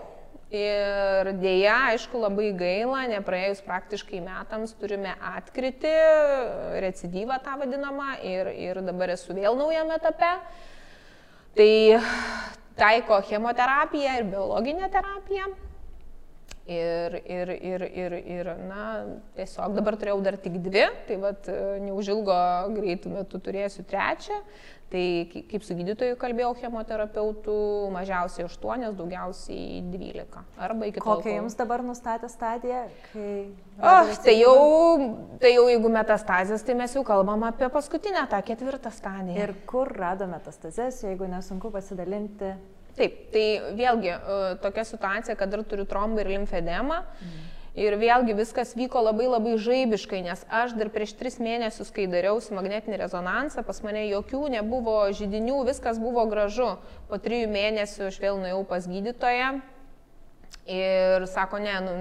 Ir 0.55 1.28
dėja, 1.43 1.75
aišku, 1.90 2.23
labai 2.23 2.47
gaila, 2.57 3.02
nepraėjus 3.11 3.59
praktiškai 3.67 4.23
metams 4.25 4.73
turime 4.81 5.11
atkritį, 5.35 5.93
recidyvą 6.87 7.37
tą 7.45 7.59
vadinamą 7.61 8.14
ir, 8.25 8.49
ir 8.57 8.81
dabar 8.87 9.12
esu 9.12 9.37
vėl 9.37 9.59
naujame 9.61 9.99
etape. 9.99 10.31
Tai 11.59 11.71
taiko 12.81 13.21
chemoterapiją 13.28 14.21
ir 14.23 14.31
biologinę 14.31 14.88
terapiją. 14.95 15.50
Ir, 16.68 17.14
ir, 17.25 17.48
ir, 17.64 17.82
ir, 17.96 18.14
ir, 18.28 18.48
na, 18.68 18.82
tiesiog 19.38 19.72
dabar 19.78 19.96
turėjau 19.96 20.18
dar 20.20 20.37
tik 20.37 20.58
dvi, 20.60 20.82
tai 21.08 21.16
vad 21.22 21.48
neužilgo 21.80 22.34
greitų 22.75 23.12
metų 23.14 23.40
turėsiu 23.46 23.87
trečią. 23.88 24.42
Tai 24.88 25.00
kaip 25.50 25.64
su 25.64 25.75
gydytoju 25.76 26.16
kalbėjau, 26.16 26.54
chemoterapeutų 26.62 27.56
mažiausiai 27.92 28.46
8, 28.46 28.87
daugiausiai 28.96 29.82
12. 29.84 30.44
Arba 30.64 30.88
iki 30.88 31.02
tol. 31.02 31.18
Kokią 31.18 31.34
jums 31.42 31.56
dabar 31.58 31.84
nustatė 31.84 32.30
stadiją? 32.32 32.87
Kai... 33.10 33.32
O, 33.76 33.92
tai 34.25 34.37
jau, 34.38 34.54
tai 35.42 35.52
jau 35.52 35.66
jeigu 35.68 35.92
metastazės, 35.92 36.64
tai 36.64 36.76
mes 36.80 36.96
jau 36.96 37.04
kalbam 37.04 37.44
apie 37.48 37.68
paskutinę, 37.72 38.25
tą 38.32 38.40
ketvirtą 38.48 38.92
stadiją. 38.96 39.37
Ir 39.37 39.52
kur 39.68 39.92
rado 39.92 40.28
metastazės, 40.30 41.02
jeigu 41.04 41.28
nesunku 41.37 41.72
pasidalinti? 41.75 42.56
Taip, 42.99 43.21
tai 43.35 43.47
vėlgi 43.78 44.11
e, 44.14 44.19
tokia 44.64 44.85
situacija, 44.88 45.38
kad 45.38 45.55
dar 45.55 45.62
turiu 45.67 45.87
trombą 45.88 46.25
ir 46.25 46.35
limfedemą. 46.35 47.05
Mhm 47.23 47.47
Ir 47.78 47.95
vėlgi 47.95 48.35
viskas 48.35 48.73
vyko 48.75 49.05
labai 49.07 49.28
labai 49.31 49.52
žaibiškai, 49.62 50.25
nes 50.26 50.40
aš 50.50 50.73
dar 50.75 50.88
prieš 50.90 51.12
tris 51.19 51.37
mėnesius, 51.38 51.93
kai 51.95 52.09
dariausi 52.11 52.57
magnetinį 52.57 52.99
rezonansą, 53.05 53.62
pas 53.62 53.78
mane 53.87 54.02
jokių 54.09 54.49
nebuvo 54.57 54.97
žydinių, 55.14 55.61
viskas 55.69 56.00
buvo 56.02 56.25
gražu. 56.26 56.73
Po 57.07 57.21
trijų 57.23 57.47
mėnesių 57.55 58.09
aš 58.09 58.19
vėl 58.25 58.40
nuėjau 58.43 58.64
pas 58.67 58.88
gydytoją 58.90 59.59
Ir 60.69 61.25
sako, 61.25 61.62
ne, 61.64 61.75
nu, 61.81 61.93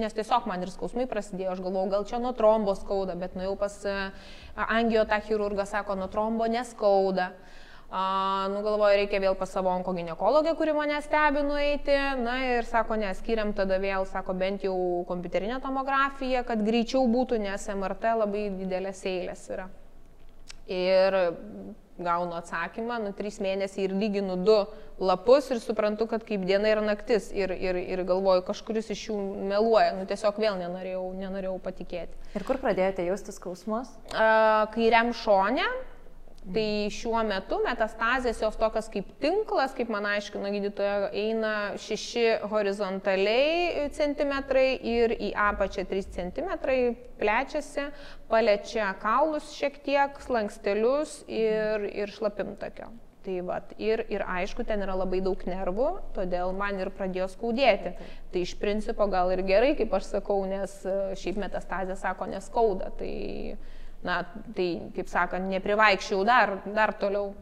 nes 0.00 0.14
tiesiog 0.16 0.46
man 0.48 0.62
ir 0.64 0.70
skausmai 0.72 1.04
prasidėjo, 1.10 1.50
aš 1.52 1.58
galvojau, 1.60 1.90
gal 1.92 2.06
čia 2.08 2.20
nuo 2.22 2.30
trombo 2.32 2.72
skauda, 2.72 3.12
bet 3.20 3.34
nu 3.36 3.44
jau 3.44 3.52
pas 3.60 3.74
angio 4.64 5.02
tą 5.04 5.18
chirurgą 5.26 5.66
sako, 5.68 5.98
nuo 6.00 6.08
trombo 6.08 6.46
neskauda. 6.48 7.34
A, 7.90 8.48
nu 8.52 8.60
galvoju, 8.60 8.98
reikia 9.00 9.20
vėl 9.22 9.36
pas 9.40 9.48
savo 9.48 9.70
onkoginekologę, 9.72 10.52
kuri 10.58 10.74
mane 10.76 10.98
stebi 11.00 11.40
nueiti. 11.46 11.96
Na 12.20 12.36
ir 12.44 12.68
sako, 12.68 12.98
neskiriam 13.00 13.54
tada 13.56 13.78
vėl, 13.80 14.04
sako, 14.10 14.36
bent 14.36 14.66
jau 14.66 14.76
kompiuterinę 15.08 15.56
tomografiją, 15.64 16.44
kad 16.44 16.64
greičiau 16.66 17.06
būtų, 17.08 17.40
nes 17.46 17.64
MRT 17.72 18.12
labai 18.20 18.44
didelės 18.58 19.00
eilės 19.08 19.48
yra. 19.54 19.70
Ir 20.68 21.16
gaunu 21.98 22.36
atsakymą, 22.38 23.00
nu, 23.02 23.14
trys 23.16 23.40
mėnesiai 23.42 23.88
ir 23.88 23.94
lyginu 23.96 24.36
du 24.44 24.58
lapus 25.00 25.48
ir 25.50 25.60
suprantu, 25.62 26.06
kad 26.10 26.22
kaip 26.28 26.44
diena 26.46 26.70
ir 26.70 26.80
naktis 26.84 27.32
ir, 27.34 27.56
ir, 27.56 27.78
ir 27.80 28.04
galvoju, 28.06 28.44
kažkuris 28.46 28.92
iš 28.94 29.08
jų 29.08 29.18
meluoja, 29.50 29.96
nu, 29.98 30.06
tiesiog 30.10 30.38
vėl 30.38 30.60
nenorėjau, 30.60 31.04
nenorėjau 31.18 31.56
patikėti. 31.64 32.20
Ir 32.36 32.44
kur 32.46 32.60
pradėjote 32.62 33.08
jausti 33.08 33.34
skausmus? 33.34 33.90
Kairiam 34.76 35.14
šonė, 35.16 35.66
Tai 36.48 36.88
šiuo 36.92 37.18
metu 37.28 37.58
metastazės 37.60 38.38
jos 38.40 38.54
tokios 38.56 38.86
kaip 38.88 39.08
tinklas, 39.20 39.74
kaip 39.76 39.90
man 39.92 40.06
aiškino 40.08 40.48
gydytoja, 40.54 41.10
eina 41.12 41.52
6 41.76 42.46
horizontaliai 42.48 43.88
centimetrai 43.92 44.70
ir 44.80 45.12
į 45.12 45.34
apačią 45.48 45.84
3 45.90 46.08
centimetrai 46.14 46.78
plečiasi, 47.20 47.90
paliečia 48.32 48.94
kaulus 49.02 49.52
šiek 49.58 49.76
tiek, 49.84 50.16
slankstelius 50.24 51.20
ir, 51.28 51.84
ir 51.92 52.16
šlapimtakio. 52.16 52.88
Tai 53.28 53.40
vat, 53.44 53.74
ir, 53.82 54.06
ir 54.08 54.22
aišku, 54.24 54.64
ten 54.64 54.80
yra 54.86 54.94
labai 54.96 55.18
daug 55.20 55.42
nervų, 55.44 55.88
todėl 56.16 56.54
man 56.56 56.78
ir 56.80 56.88
pradėjo 56.96 57.26
skaudėti. 57.34 57.92
Tai 58.32 58.44
iš 58.46 58.54
principo 58.56 59.04
gal 59.12 59.34
ir 59.34 59.42
gerai, 59.44 59.74
kaip 59.76 59.92
aš 59.98 60.14
sakau, 60.14 60.38
nes 60.48 60.78
šiaip 61.20 61.42
metastazė 61.42 61.98
sako 61.98 62.30
neskauda. 62.30 62.88
Tai, 62.96 63.12
na, 64.06 64.22
tai, 64.54 64.68
kaip 64.94 65.10
sakant, 65.10 65.50
neprivaikščiau 65.50 66.24
dar, 66.26 66.58
dar 66.74 66.94
toliau. 67.00 67.34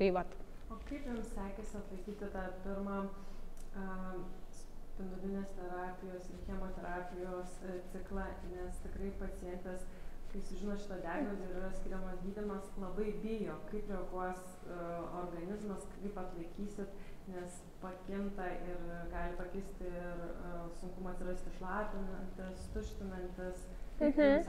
Tai 0.00 0.10
vat. 0.16 0.36
O 0.72 0.78
kaip 0.88 1.06
jums 1.06 1.32
sekėsi 1.34 1.76
atlaikyti 1.76 2.28
tą 2.32 2.44
pirmą 2.64 3.00
uh, 3.04 4.14
spindulinės 4.56 5.50
terapijos 5.58 6.30
ir 6.32 6.38
chemoterapijos 6.46 7.58
uh, 7.66 7.74
ciklą, 7.92 8.24
nes 8.54 8.78
tikrai 8.86 9.10
pacientas, 9.20 9.84
kai 10.30 10.40
sužino 10.46 10.76
šitą 10.78 11.00
diagnozę 11.02 11.46
ir 11.46 11.58
yra 11.58 11.70
skiriamas 11.74 12.22
gydimas, 12.24 12.70
labai 12.80 13.12
bijo, 13.22 13.58
kaip 13.68 13.92
reaguos 13.92 14.40
uh, 14.70 15.04
organizmas, 15.20 15.84
kaip 15.98 16.18
atlaikysit, 16.24 16.96
nes 17.30 17.60
pakinta 17.82 18.48
ir 18.70 18.80
gali 19.12 19.36
pakisti 19.38 19.86
ir 19.90 20.24
uh, 20.30 20.64
sunkumas 20.80 21.18
atsirasti 21.18 21.54
šlapinantis, 21.58 22.66
tuštinantis. 22.74 23.68
Kaip 23.68 23.79
mhm. 24.00 24.42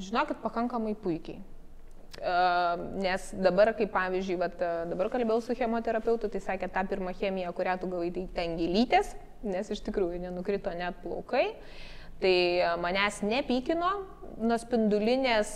Žinokit, 0.00 0.38
pakankamai 0.42 0.94
puikiai. 0.96 1.42
Uh, 2.20 2.80
nes 3.00 3.30
dabar, 3.38 3.70
kaip 3.78 3.92
pavyzdžiui, 3.94 4.36
vat, 4.40 4.56
dabar 4.90 5.08
kalbėjau 5.12 5.44
su 5.44 5.54
chemoterapeutu, 5.56 6.28
tai 6.32 6.40
sakė, 6.42 6.68
ta 6.72 6.82
pirma 6.88 7.14
chemija, 7.16 7.52
kurią 7.56 7.76
tu 7.80 7.88
gavai, 7.88 8.10
tai 8.12 8.26
ten 8.34 8.56
gilytės, 8.58 9.14
nes 9.46 9.70
iš 9.72 9.80
tikrųjų 9.86 10.18
nenukrito 10.26 10.72
net 10.76 10.98
plaukai. 11.04 11.46
Tai 12.20 12.34
manęs 12.82 13.22
nepykino, 13.24 13.92
nuo 14.40 14.58
spindulinės, 14.60 15.54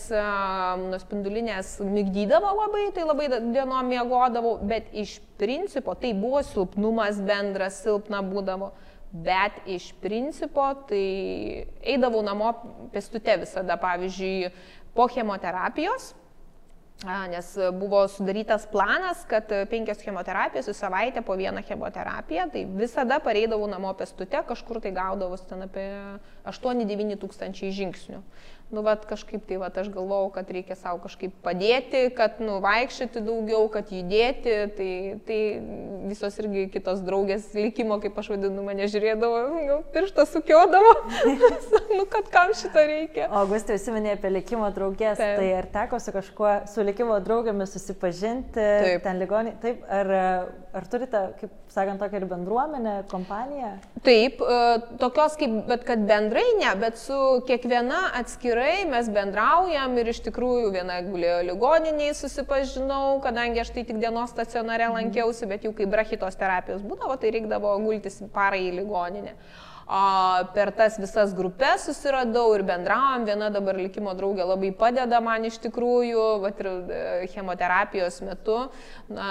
nuo 0.81 0.99
spindulinės 1.03 1.75
mygdydavo 1.85 2.55
labai, 2.63 2.87
tai 2.97 3.05
labai 3.05 3.29
dienom 3.35 3.91
miegodavau, 3.91 4.57
bet 4.65 4.89
iš 4.97 5.19
principo 5.41 5.93
tai 5.99 6.15
buvo 6.17 6.41
silpnumas 6.47 7.21
bendras, 7.25 7.83
silpna 7.85 8.23
būdavo. 8.25 8.73
Bet 9.15 9.61
iš 9.71 9.93
principo 10.03 10.65
tai 10.89 11.67
eidavau 11.87 12.23
namo 12.27 12.51
pestute 12.91 13.37
visada, 13.45 13.77
pavyzdžiui, 13.79 14.51
po 14.95 15.07
chemoterapijos, 15.07 16.09
nes 17.31 17.53
buvo 17.79 18.01
sudarytas 18.09 18.67
planas, 18.71 19.23
kad 19.31 19.51
penkios 19.71 20.03
chemoterapijos 20.03 20.67
į 20.71 20.75
savaitę 20.79 21.23
po 21.27 21.37
vieną 21.39 21.63
chemoterapiją, 21.67 22.49
tai 22.51 22.65
visada 22.67 23.21
pareidavau 23.23 23.71
namo 23.71 23.93
pestute, 23.99 24.43
kažkur 24.51 24.81
tai 24.83 24.91
gaudavau 24.95 25.39
ten 25.39 25.63
apie 25.67 25.87
8-9 26.51 27.19
tūkstančiai 27.23 27.75
žingsnių 27.75 28.23
nu 28.73 28.83
vat 28.83 29.05
kažkaip 29.07 29.45
tai 29.49 29.59
vat 29.61 29.77
aš 29.79 29.91
galvojau, 29.93 30.31
kad 30.35 30.51
reikia 30.51 30.77
savo 30.79 30.99
kažkaip 31.05 31.35
padėti, 31.45 32.07
kad 32.17 32.41
nu 32.43 32.59
vaikščioti 32.65 33.23
daugiau, 33.25 33.69
kad 33.73 33.93
judėti, 33.93 34.55
tai, 34.79 34.91
tai 35.29 35.39
visos 36.09 36.39
irgi 36.43 36.67
kitos 36.75 37.03
draugės 37.05 37.51
likimo, 37.57 38.01
kaip 38.03 38.19
aš 38.21 38.33
vadinu, 38.35 38.65
mane 38.67 38.89
žiūrėdavo, 38.91 39.43
jau 39.69 39.79
pirštą 39.95 40.27
sukiodavo, 40.33 40.95
nu 41.99 42.07
kad 42.11 42.31
kam 42.35 42.55
šito 42.57 42.83
reikia. 42.89 43.29
O 43.31 43.45
Augustai 43.45 43.79
užsiminė 43.79 44.17
apie 44.17 44.33
likimo 44.33 44.71
draugės, 44.75 45.21
taip. 45.21 45.39
tai 45.41 45.51
ar 45.61 45.71
teko 45.79 46.01
su 46.03 46.15
kažkuo, 46.17 46.53
su 46.73 46.87
likimo 46.87 47.21
draugėmis 47.25 47.77
susipažinti 47.77 48.59
taip. 48.59 49.05
ten 49.07 49.23
ligonį, 49.23 49.57
taip, 49.63 49.85
ar, 49.93 50.15
ar 50.75 50.89
turite, 50.91 51.25
kaip 51.41 51.53
sakant, 51.75 52.01
tokią 52.03 52.23
ir 52.23 52.29
bendruomenę, 52.31 52.97
kompaniją? 53.11 53.75
Taip, 54.07 54.41
e, 54.41 54.61
tokios 55.03 55.39
kaip, 55.41 55.61
bet 55.69 55.85
kad 55.89 56.07
bendrai 56.09 56.47
ne, 56.61 56.71
bet 56.81 57.01
su 57.01 57.21
kiekviena 57.49 58.07
atskira 58.21 58.55
atskirai, 58.55 58.85
mes 58.91 59.09
bendraujam 59.09 59.97
ir 59.99 60.09
iš 60.13 60.21
tikrųjų 60.29 60.73
viena 60.75 61.01
gulėjo 61.03 61.41
ligoniniai 61.49 62.15
susipažinau, 62.15 63.21
kadangi 63.25 63.61
aš 63.61 63.73
tai 63.75 63.85
tik 63.85 63.99
dienos 64.01 64.31
stacionare 64.31 64.89
mhm. 64.89 64.99
lankiausi, 64.99 65.47
bet 65.47 65.65
jau 65.65 65.73
kai 65.73 65.87
brachitos 65.87 66.37
terapijos 66.37 66.83
būdavo, 66.83 67.17
tai 67.19 67.33
reikdavo 67.35 67.77
gultis 67.85 68.21
parą 68.35 68.61
į 68.61 68.75
ligoninę. 68.81 69.35
Per 69.85 70.71
tas 70.73 70.95
visas 70.97 71.35
grupės 71.37 71.83
susiradau 71.85 72.55
ir 72.57 72.63
bendravom, 72.65 73.27
viena 73.29 73.51
dabar 73.53 73.77
likimo 73.77 74.15
draugė 74.17 74.47
labai 74.49 74.71
padeda 74.73 75.21
man 75.21 75.45
iš 75.45 75.59
tikrųjų, 75.67 76.23
vat 76.41 76.63
ir 76.63 76.69
e, 76.71 77.01
chemoterapijos 77.35 78.23
metu, 78.25 78.57
na, 79.13 79.29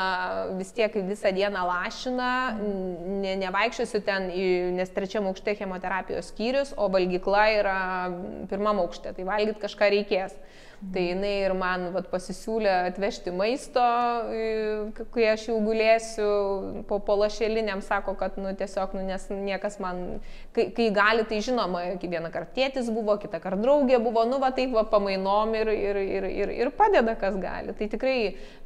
vis 0.60 0.70
tiek 0.78 0.94
visą 1.10 1.34
dieną 1.34 1.64
lašina, 1.66 2.30
ne, 2.62 3.34
nevaikščiosiu 3.42 4.04
ten, 4.06 4.30
nes 4.78 4.94
trečiam 4.94 5.26
aukšte 5.32 5.58
chemoterapijos 5.58 6.30
skyrius, 6.30 6.76
o 6.78 6.86
valgykla 6.94 7.46
yra 7.58 7.80
pirmam 8.52 8.84
aukšte, 8.86 9.16
tai 9.18 9.26
valgyti 9.26 9.66
kažką 9.66 9.90
reikės. 9.98 10.38
Tai 10.92 11.02
jinai 11.02 11.32
ir 11.46 11.54
man 11.56 11.86
vat, 11.94 12.10
pasisiūlė 12.12 12.72
atvežti 12.90 13.32
maisto, 13.34 13.84
kai 15.14 15.28
aš 15.32 15.46
jau 15.48 15.56
gulėsiu 15.64 16.28
po 16.90 16.98
polašėliniam, 17.08 17.80
sako, 17.86 18.18
kad 18.20 18.36
nu, 18.42 18.52
tiesiog, 18.58 18.98
nu, 18.98 19.06
nes 19.08 19.30
niekas 19.32 19.80
man, 19.84 20.04
kai, 20.56 20.68
kai 20.76 20.90
gali, 20.96 21.24
tai 21.30 21.40
žinoma, 21.46 21.86
vieną 22.02 22.34
kartą 22.34 22.52
tėtis 22.58 22.92
buvo, 22.94 23.16
kitą 23.22 23.40
kartą 23.44 23.62
draugė 23.64 24.02
buvo, 24.04 24.26
nu 24.28 24.42
va 24.44 24.52
taip 24.56 24.76
va 24.76 24.84
pamainom 24.92 25.56
ir, 25.62 25.72
ir, 25.72 26.04
ir, 26.04 26.30
ir, 26.44 26.54
ir 26.66 26.74
padeda, 26.76 27.16
kas 27.20 27.40
gali. 27.40 27.78
Tai 27.80 27.90
tikrai 27.96 28.18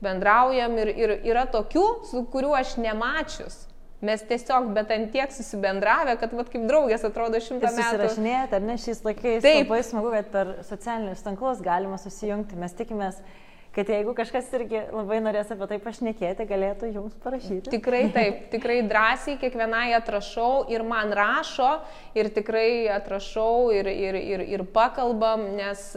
bendraujam 0.04 0.78
ir, 0.82 0.94
ir 0.98 1.18
yra 1.30 1.46
tokių, 1.54 1.88
su 2.10 2.26
kuriuo 2.34 2.58
aš 2.58 2.80
nemačius 2.82 3.68
Mes 4.06 4.22
tiesiog, 4.30 4.68
bet 4.76 4.92
ant 4.94 5.08
tiek 5.10 5.32
susibendravę, 5.34 6.14
kad, 6.22 6.34
vat, 6.38 6.52
kaip 6.54 6.68
draugės 6.70 7.06
atrodo 7.08 7.40
šimtą 7.42 7.72
metų. 7.72 7.86
Susirašinėjate, 7.88 8.60
ar 8.60 8.66
ne 8.68 8.76
šiais 8.78 9.02
laikais? 9.08 9.40
Taip. 9.42 9.64
Labai 9.64 9.80
smagu, 9.88 10.12
kad 10.14 10.30
per 10.36 10.52
socialinius 10.68 11.26
tinklus 11.26 11.64
galima 11.66 11.98
susijungti. 12.02 12.60
Mes 12.62 12.78
tikimės, 12.78 13.18
kad 13.18 13.47
jeigu 13.86 14.16
kažkas 14.18 14.48
irgi 14.58 14.80
labai 14.90 15.20
norės 15.22 15.52
apie 15.54 15.68
tai 15.70 15.78
pašnekėti, 15.84 16.48
galėtų 16.50 16.90
jums 16.96 17.18
parašyti. 17.22 17.70
Tikrai 17.70 18.08
taip, 18.16 18.40
tikrai 18.54 18.80
drąsiai 18.90 19.38
kiekvienai 19.38 19.92
atrašau 20.00 20.64
ir 20.74 20.82
man 20.88 21.14
rašo 21.14 21.70
ir 22.18 22.32
tikrai 22.34 22.88
atrašau 22.96 23.70
ir, 23.76 23.92
ir, 23.92 24.18
ir, 24.18 24.46
ir 24.58 24.66
pakalbam, 24.74 25.46
nes, 25.60 25.92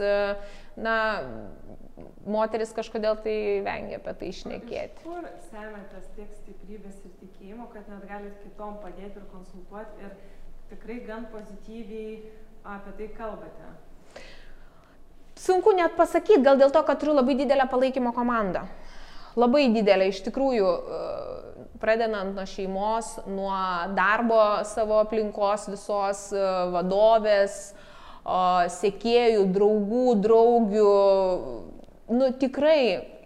na, 0.77 0.97
moteris 2.25 2.73
kažkodėl 2.77 3.17
tai 3.25 3.35
vengia 3.65 3.97
apie 3.97 4.13
tai 4.19 4.29
išnekėti. 4.29 5.05
Kur 5.05 5.25
semiatės 5.49 6.09
tiek 6.17 6.29
stiprybės 6.37 7.01
ir 7.07 7.15
tikėjimo, 7.21 7.69
kad 7.73 7.89
net 7.89 8.05
galit 8.09 8.37
kitom 8.45 8.77
padėti 8.83 9.21
ir 9.21 9.29
konsultuoti 9.33 10.05
ir 10.05 10.17
tikrai 10.71 10.99
gan 11.07 11.25
pozityviai 11.33 12.19
apie 12.75 12.93
tai 12.99 13.09
kalbate? 13.17 13.73
Sunku 15.41 15.73
net 15.73 15.95
pasakyti, 15.97 16.43
gal 16.45 16.59
dėl 16.59 16.73
to, 16.73 16.81
kad 16.85 16.99
turiu 17.01 17.15
labai 17.17 17.35
didelę 17.39 17.65
palaikymo 17.71 18.13
komandą. 18.13 18.67
Labai 19.39 19.69
didelė, 19.73 20.11
iš 20.11 20.19
tikrųjų, 20.27 20.71
e, 20.71 20.99
pradedant 21.81 22.35
nuo 22.35 22.45
šeimos, 22.45 23.15
nuo 23.25 23.55
darbo 23.97 24.41
savo 24.69 24.99
aplinkos, 25.01 25.69
visos 25.71 26.27
e, 26.35 26.43
vadovės, 26.75 27.61
sėkėjų, 28.21 29.47
draugų, 29.55 30.13
draugių, 30.21 30.91
nu 32.13 32.27
tikrai 32.37 32.81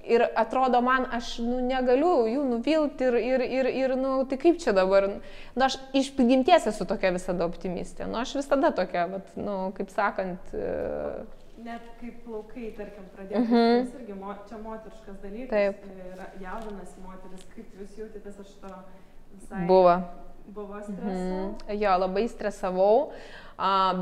ir 0.05 0.23
atrodo 0.37 0.79
man, 0.85 1.07
aš 1.17 1.39
nu, 1.43 1.59
negaliu 1.65 2.27
jų 2.29 2.43
nuvilti 2.47 3.07
ir, 3.09 3.17
ir, 3.19 3.43
ir, 3.43 3.69
ir 3.83 3.95
nu, 3.99 4.17
tai 4.29 4.37
kaip 4.39 4.59
čia 4.61 4.71
dabar, 4.77 5.09
nu, 5.09 5.65
aš 5.65 5.79
iš 5.97 6.13
prigimties 6.15 6.69
esu 6.69 6.85
tokia 6.87 7.11
visada 7.15 7.47
optimistė, 7.49 8.05
nu, 8.07 8.21
aš 8.21 8.37
visada 8.39 8.71
tokia, 8.77 9.07
vat, 9.17 9.33
nu, 9.35 9.73
kaip 9.75 9.91
sakant. 9.91 10.53
Uh... 11.65 11.71
Net 11.71 11.85
kaip 11.97 12.19
plaukai, 12.25 12.67
tarkim, 12.77 13.07
pradėjo, 13.15 13.41
uh 13.41 13.49
-huh. 13.49 13.85
tas 13.85 13.93
irgi 13.99 14.13
mo, 14.19 14.33
čia 14.49 14.57
moteriškas 14.61 15.17
dalykas, 15.23 15.49
Taip. 15.49 15.75
jaudinasi 16.41 17.01
moteris, 17.01 17.47
kaip 17.55 17.79
jūs 17.79 17.97
jautėtės 17.97 18.39
aš 18.43 18.51
to 18.61 18.73
visai. 19.33 19.65
Buvo. 19.67 19.95
Buvo 20.47 20.81
stresas. 20.81 21.21
Mhm. 21.21 21.79
Jo, 21.81 21.97
labai 21.97 22.27
stresavau. 22.29 23.11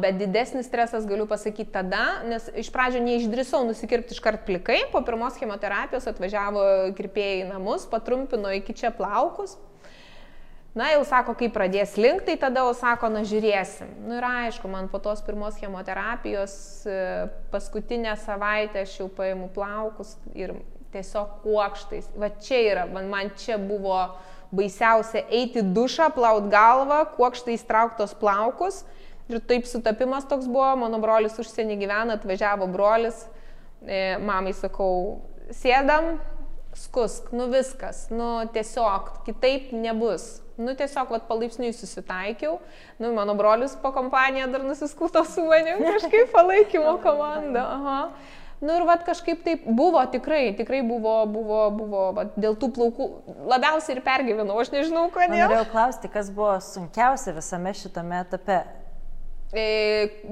Bet 0.02 0.18
didesnis 0.18 0.66
stresas 0.66 1.06
galiu 1.06 1.28
pasakyti 1.28 1.72
tada, 1.72 2.24
nes 2.26 2.50
iš 2.56 2.72
pradžio 2.74 3.00
neišdrisau 3.04 3.64
nusikirpti 3.66 4.12
iškart 4.18 4.46
plikai, 4.46 4.80
po 4.92 5.02
pirmos 5.06 5.38
chemoterapijos 5.38 6.08
atvažiavo 6.08 6.64
kirpėjai 6.98 7.46
į 7.46 7.50
namus, 7.54 7.86
patrumpino 7.86 8.52
iki 8.52 8.74
čia 8.74 8.92
plaukus. 8.92 9.58
Na, 10.74 10.88
jau 10.96 11.04
sako, 11.06 11.36
kai 11.38 11.52
pradės 11.54 11.94
link, 12.02 12.24
tai 12.26 12.34
tada 12.42 12.64
jau 12.66 12.74
sako, 12.74 13.12
na 13.14 13.22
žiūrėsim. 13.30 13.92
Na 14.02 14.10
nu, 14.10 14.18
ir 14.18 14.26
aišku, 14.26 14.70
man 14.72 14.88
po 14.90 14.98
tos 15.04 15.22
pirmos 15.22 15.60
chemoterapijos 15.62 16.56
e, 16.90 16.96
paskutinę 17.54 18.16
savaitę 18.24 18.82
aš 18.82 18.96
jau 19.04 19.10
paimu 19.14 19.52
plaukus 19.54 20.16
ir 20.34 20.56
tiesiog 20.96 21.44
kuokštais. 21.44 22.10
Va 22.18 22.32
čia 22.42 22.64
yra, 22.72 22.88
man, 22.90 23.06
man 23.14 23.30
čia 23.38 23.60
buvo 23.62 24.00
baisiausia 24.54 25.28
eiti 25.30 25.62
dušą, 25.62 26.10
plaut 26.18 26.50
galvą, 26.54 27.04
kuokštais 27.18 27.66
trauktos 27.70 28.18
plaukus 28.18 28.82
Ir 29.32 29.40
taip 29.48 29.68
sutapimas 29.68 30.26
toks 30.28 30.50
buvo, 30.52 30.74
mano 30.82 31.00
brolis 31.00 31.38
užsienį 31.40 31.78
gyvena, 31.80 32.18
atvažiavo 32.18 32.68
brolis, 32.72 33.22
e, 33.88 34.18
mamai 34.20 34.52
sakau, 34.58 35.22
sėdam, 35.56 36.18
skusk, 36.76 37.32
nu 37.32 37.48
viskas, 37.54 38.10
nu 38.12 38.44
tiesiog, 38.52 39.24
kitaip 39.28 39.72
nebus. 39.72 40.43
Nu 40.58 40.76
tiesiog, 40.78 41.10
vad, 41.10 41.26
palaipsniui 41.30 41.74
susitaikiau, 41.74 42.60
nu 43.02 43.14
mano 43.16 43.34
brolius 43.36 43.74
po 43.82 43.90
kompaniją 43.96 44.52
dar 44.54 44.64
nusiskuto 44.66 45.24
su 45.26 45.46
manim, 45.50 45.82
kažkaip 45.96 46.32
palaikymo 46.34 46.98
komanda. 47.04 47.66
Aha. 47.78 47.98
Nu 48.64 48.78
ir 48.78 48.86
vad 48.88 49.02
kažkaip 49.04 49.42
taip 49.44 49.66
buvo 49.68 50.00
tikrai, 50.12 50.54
tikrai 50.56 50.84
buvo, 50.88 51.18
buvo, 51.28 51.64
buvo, 51.76 52.04
vat, 52.16 52.38
dėl 52.40 52.56
tų 52.56 52.70
plaukų 52.78 53.10
labiausiai 53.52 53.98
ir 53.98 54.06
pergyvenau, 54.06 54.56
aš 54.62 54.72
nežinau 54.72 55.10
kodėl. 55.12 55.50
Norėjau 55.50 55.66
klausti, 55.74 56.12
kas 56.14 56.30
buvo 56.32 56.54
sunkiausia 56.64 57.36
visame 57.36 57.74
šitame 57.76 58.22
etape 58.24 58.62
e, 59.54 59.66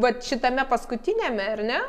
va 0.02 0.14
šitame 0.24 0.66
paskutinėme, 0.70 1.48
ar 1.56 1.64
ne? 1.66 1.82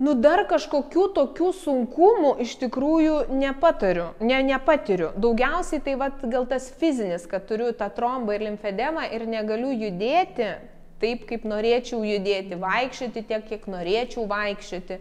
Nu 0.00 0.14
dar 0.18 0.40
kažkokių 0.48 1.02
tokių 1.14 1.52
sunkumų 1.54 2.32
iš 2.42 2.56
tikrųjų 2.62 3.16
nepatariu, 3.38 4.08
ne, 4.24 4.40
nepatiriu. 4.46 5.12
Daugiausiai 5.20 5.82
tai 5.84 5.94
va 6.00 6.08
gal 6.22 6.48
tas 6.50 6.70
fizinis, 6.80 7.28
kad 7.30 7.44
turiu 7.46 7.70
tą 7.76 7.90
trombą 7.94 8.34
ir 8.34 8.46
limfedemą 8.48 9.04
ir 9.12 9.28
negaliu 9.30 9.70
judėti 9.70 10.48
taip, 11.02 11.26
kaip 11.28 11.44
norėčiau 11.48 12.02
judėti, 12.06 12.58
vaikščioti 12.62 13.26
tiek, 13.28 13.44
kiek 13.50 13.68
norėčiau 13.70 14.26
vaikščioti. 14.30 14.98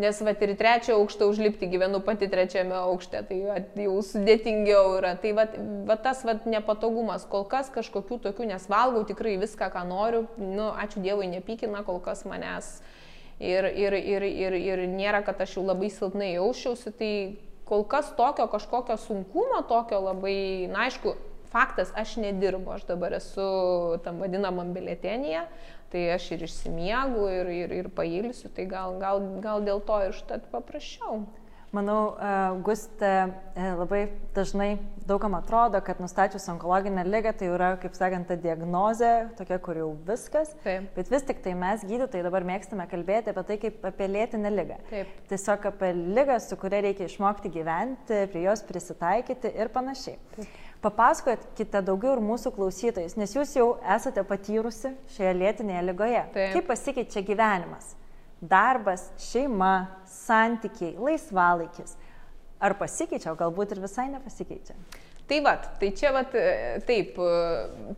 Nes 0.00 0.18
va 0.24 0.32
ir 0.32 0.54
trečią 0.56 0.94
aukštą 0.96 1.26
užlipti 1.28 1.68
gyvenu 1.68 2.00
pati 2.00 2.24
trečiame 2.32 2.72
aukšte, 2.78 3.20
tai 3.28 3.40
va, 3.44 3.58
jau 3.76 3.98
sudėtingiau 4.08 4.94
yra. 4.96 5.12
Tai 5.20 5.34
va, 5.36 5.44
va 5.88 5.98
tas 6.00 6.22
va, 6.24 6.38
nepatogumas, 6.48 7.26
kol 7.28 7.44
kas 7.44 7.68
kažkokių 7.74 8.22
tokių, 8.24 8.48
nes 8.54 8.64
valgau 8.72 9.04
tikrai 9.04 9.36
viską, 9.42 9.68
ką 9.74 9.84
noriu, 9.90 10.24
nu, 10.40 10.70
ačiū 10.80 11.04
Dievui, 11.04 11.28
nepykina 11.34 11.84
kol 11.84 12.00
kas 12.00 12.24
manęs. 12.24 12.78
Ir, 13.42 13.66
ir, 13.74 13.96
ir, 13.98 14.22
ir, 14.22 14.54
ir 14.54 14.84
nėra, 14.86 15.24
kad 15.26 15.40
aš 15.42 15.56
jau 15.56 15.64
labai 15.66 15.88
silpnai 15.90 16.36
jaučiausi, 16.36 16.92
tai 16.94 17.12
kol 17.66 17.82
kas 17.90 18.12
tokio 18.14 18.46
kažkokio 18.52 18.94
sunkumo, 19.02 19.64
tokio 19.66 19.98
labai, 20.04 20.68
na 20.70 20.86
aišku, 20.86 21.16
faktas, 21.50 21.90
aš 21.98 22.14
nedirbu, 22.22 22.70
aš 22.76 22.86
dabar 22.86 23.16
esu 23.18 23.46
tam 24.04 24.22
vadinamam 24.22 24.70
biletenyje, 24.76 25.42
tai 25.92 26.06
aš 26.14 26.30
ir 26.36 26.46
išsimiegu, 26.46 27.26
ir, 27.34 27.50
ir, 27.64 27.74
ir 27.82 27.90
pailsiu, 27.92 28.48
tai 28.54 28.68
gal, 28.70 28.94
gal, 29.02 29.20
gal 29.44 29.66
dėl 29.66 29.82
to 29.84 29.98
ir 30.06 30.14
štat 30.16 30.46
paprasčiau. 30.54 31.24
Manau, 31.72 32.18
e, 32.20 32.32
Gustė 32.66 33.10
e, 33.56 33.68
labai 33.78 34.02
dažnai 34.36 34.74
daugam 35.08 35.32
atrodo, 35.38 35.80
kad 35.80 36.02
nustačius 36.04 36.44
onkologinę 36.52 37.00
lygą 37.06 37.32
tai 37.40 37.46
yra, 37.48 37.70
kaip 37.80 37.94
sakant, 37.96 38.26
ta 38.28 38.36
diagnozė, 38.36 39.12
tokia, 39.38 39.56
kur 39.64 39.80
jau 39.80 39.86
viskas. 40.04 40.50
Taip. 40.66 40.90
Bet 40.98 41.08
vis 41.08 41.24
tik 41.24 41.40
tai 41.44 41.54
mes 41.56 41.86
gydytojai 41.88 42.26
dabar 42.26 42.44
mėgstame 42.44 42.84
kalbėti 42.90 43.32
apie 43.32 43.44
tai 43.48 43.56
kaip 43.62 43.86
apie 43.88 44.10
lėtinę 44.10 44.52
lygą. 44.52 44.76
Taip. 44.90 45.14
Tiesiog 45.32 45.64
apie 45.72 45.94
lygą, 45.96 46.36
su 46.44 46.60
kuria 46.60 46.82
reikia 46.84 47.08
išmokti 47.08 47.54
gyventi, 47.56 48.20
prie 48.34 48.44
jos 48.44 48.66
prisitaikyti 48.68 49.54
ir 49.56 49.72
panašiai. 49.72 50.20
Taip. 50.36 50.60
Papasakokite 50.84 51.80
daugiau 51.88 52.18
ir 52.18 52.22
mūsų 52.26 52.52
klausytojus, 52.52 53.16
nes 53.16 53.32
jūs 53.32 53.56
jau 53.56 53.68
esate 53.96 54.28
patyrusi 54.28 54.92
šioje 55.16 55.34
lėtinėje 55.40 55.88
lygoje. 55.88 56.22
Taip. 56.36 56.56
Kaip 56.58 56.68
pasikeičia 56.74 57.24
gyvenimas? 57.32 57.94
Darbas, 58.42 59.06
šeima, 59.22 59.86
santykiai, 60.10 60.96
laisvalaikis. 60.98 61.94
Ar 62.62 62.74
pasikeičia, 62.78 63.30
o 63.32 63.38
galbūt 63.38 63.74
ir 63.74 63.82
visai 63.82 64.08
nepasikeičia? 64.10 64.74
Tai 65.30 65.38
vad, 65.46 65.68
tai 65.78 65.92
čia 65.94 66.10
vad, 66.12 66.34
taip, 66.88 67.14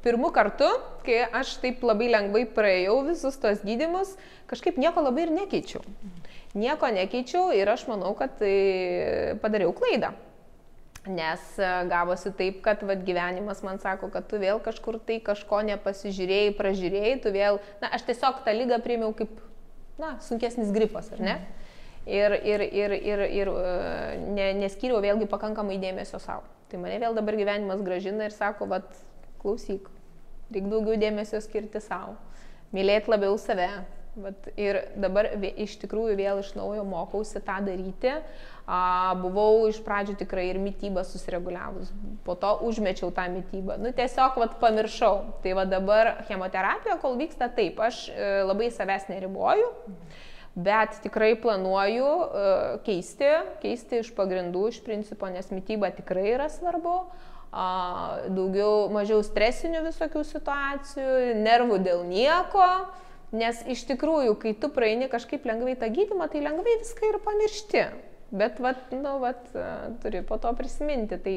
pirmų 0.05 0.29
kartų, 0.37 0.69
kai 1.07 1.23
aš 1.41 1.57
taip 1.63 1.81
labai 1.83 2.11
lengvai 2.13 2.45
praėjau 2.47 2.99
visus 3.09 3.41
tos 3.41 3.65
gydimus, 3.65 4.13
kažkaip 4.51 4.77
nieko 4.79 5.03
labai 5.03 5.25
ir 5.25 5.33
nekeičiau. 5.35 5.81
Nieko 6.55 6.93
nekeičiau 6.95 7.49
ir 7.57 7.73
aš 7.73 7.89
manau, 7.89 8.13
kad 8.19 8.37
tai 8.39 8.55
padariau 9.43 9.73
klaidą. 9.75 10.13
Nes 11.05 11.41
e, 11.61 11.71
gavosi 11.91 12.31
taip, 12.33 12.63
kad 12.65 12.81
vat, 12.87 13.03
gyvenimas 13.05 13.61
man 13.67 13.81
sako, 13.83 14.09
kad 14.13 14.25
tu 14.31 14.39
vėl 14.41 14.61
kažkur 14.65 14.97
tai 15.05 15.19
kažko 15.25 15.59
nepasižiūrėjai, 15.69 16.55
pražiūrėjai, 16.57 17.19
tu 17.21 17.33
vėl, 17.35 17.59
na, 17.83 17.91
aš 17.93 18.07
tiesiog 18.07 18.41
tą 18.47 18.55
lygą 18.57 18.79
priėmiau 18.85 19.13
kaip, 19.19 19.35
na, 20.01 20.17
sunkesnis 20.25 20.73
gripas, 20.75 21.11
ar 21.15 21.23
ne? 21.23 21.37
Ir, 22.05 22.35
ir, 22.45 22.61
ir, 22.69 22.95
ir, 22.99 23.23
ir 23.33 23.49
e, 23.49 23.69
ne, 24.37 24.49
neskyriau 24.61 25.01
vėlgi 25.01 25.29
pakankamai 25.31 25.79
dėmesio 25.81 26.21
savo. 26.21 26.45
Tai 26.69 26.81
mane 26.83 26.99
vėl 27.01 27.17
dabar 27.17 27.37
gyvenimas 27.39 27.81
gražina 27.85 28.27
ir 28.29 28.35
sako, 28.35 28.69
vad, 28.69 28.89
klausyk, 29.41 29.89
reikia 30.53 30.71
daugiau 30.73 30.99
dėmesio 31.01 31.41
skirti 31.45 31.81
savo, 31.81 32.17
mylėti 32.75 33.13
labiau 33.13 33.39
save, 33.41 33.71
Vat, 34.15 34.47
ir 34.55 34.77
dabar 35.01 35.27
iš 35.59 35.75
tikrųjų 35.83 36.15
vėl 36.19 36.39
iš 36.39 36.53
naujo 36.55 36.85
mokausi 36.87 37.41
tą 37.43 37.57
daryti. 37.67 38.13
A, 38.65 38.79
buvau 39.19 39.67
iš 39.69 39.81
pradžių 39.85 40.15
tikrai 40.21 40.47
ir 40.53 40.61
mytybą 40.63 41.03
susireguliavus, 41.05 41.91
po 42.25 42.37
to 42.39 42.53
užmečiau 42.65 43.11
tą 43.13 43.27
mytybą. 43.33 43.77
Nu, 43.83 43.91
tiesiog 43.97 44.39
vat, 44.41 44.55
pamiršau. 44.63 45.19
Tai 45.43 45.57
va 45.59 45.67
dabar 45.69 46.15
chemoterapija, 46.31 46.97
kol 47.03 47.19
vyksta 47.21 47.51
taip, 47.53 47.83
aš 47.83 48.07
e, 48.15 48.31
labai 48.47 48.71
savęs 48.73 49.11
neriboju. 49.11 49.69
Bet 50.55 51.01
tikrai 51.03 51.33
planuoju 51.35 52.07
uh, 52.07 52.59
keisti, 52.87 53.27
keisti 53.59 54.05
iš 54.05 54.13
pagrindų, 54.15 54.69
iš 54.71 54.77
principo, 54.87 55.27
nes 55.27 55.49
mytyba 55.51 55.89
tikrai 55.97 56.29
yra 56.37 56.47
svarbu. 56.47 56.93
Uh, 56.95 57.33
daugiau, 58.35 58.89
mažiau 58.91 59.23
stresinių 59.23 59.85
visokių 59.89 60.23
situacijų, 60.27 61.35
nervų 61.43 61.79
dėl 61.85 62.05
nieko. 62.07 62.67
Nes 63.35 63.61
iš 63.71 63.83
tikrųjų, 63.89 64.37
kai 64.39 64.53
tu 64.59 64.71
praeini 64.71 65.09
kažkaip 65.11 65.47
lengvai 65.49 65.75
tą 65.79 65.89
gydimą, 65.91 66.29
tai 66.31 66.43
lengvai 66.45 66.77
viską 66.83 67.09
ir 67.11 67.21
pamiršti. 67.25 67.87
Bet, 68.35 68.59
vat, 68.63 68.91
nu, 68.95 69.17
vat, 69.23 69.47
turi 70.03 70.23
po 70.27 70.39
to 70.43 70.51
prisiminti. 70.59 71.19
Tai 71.23 71.35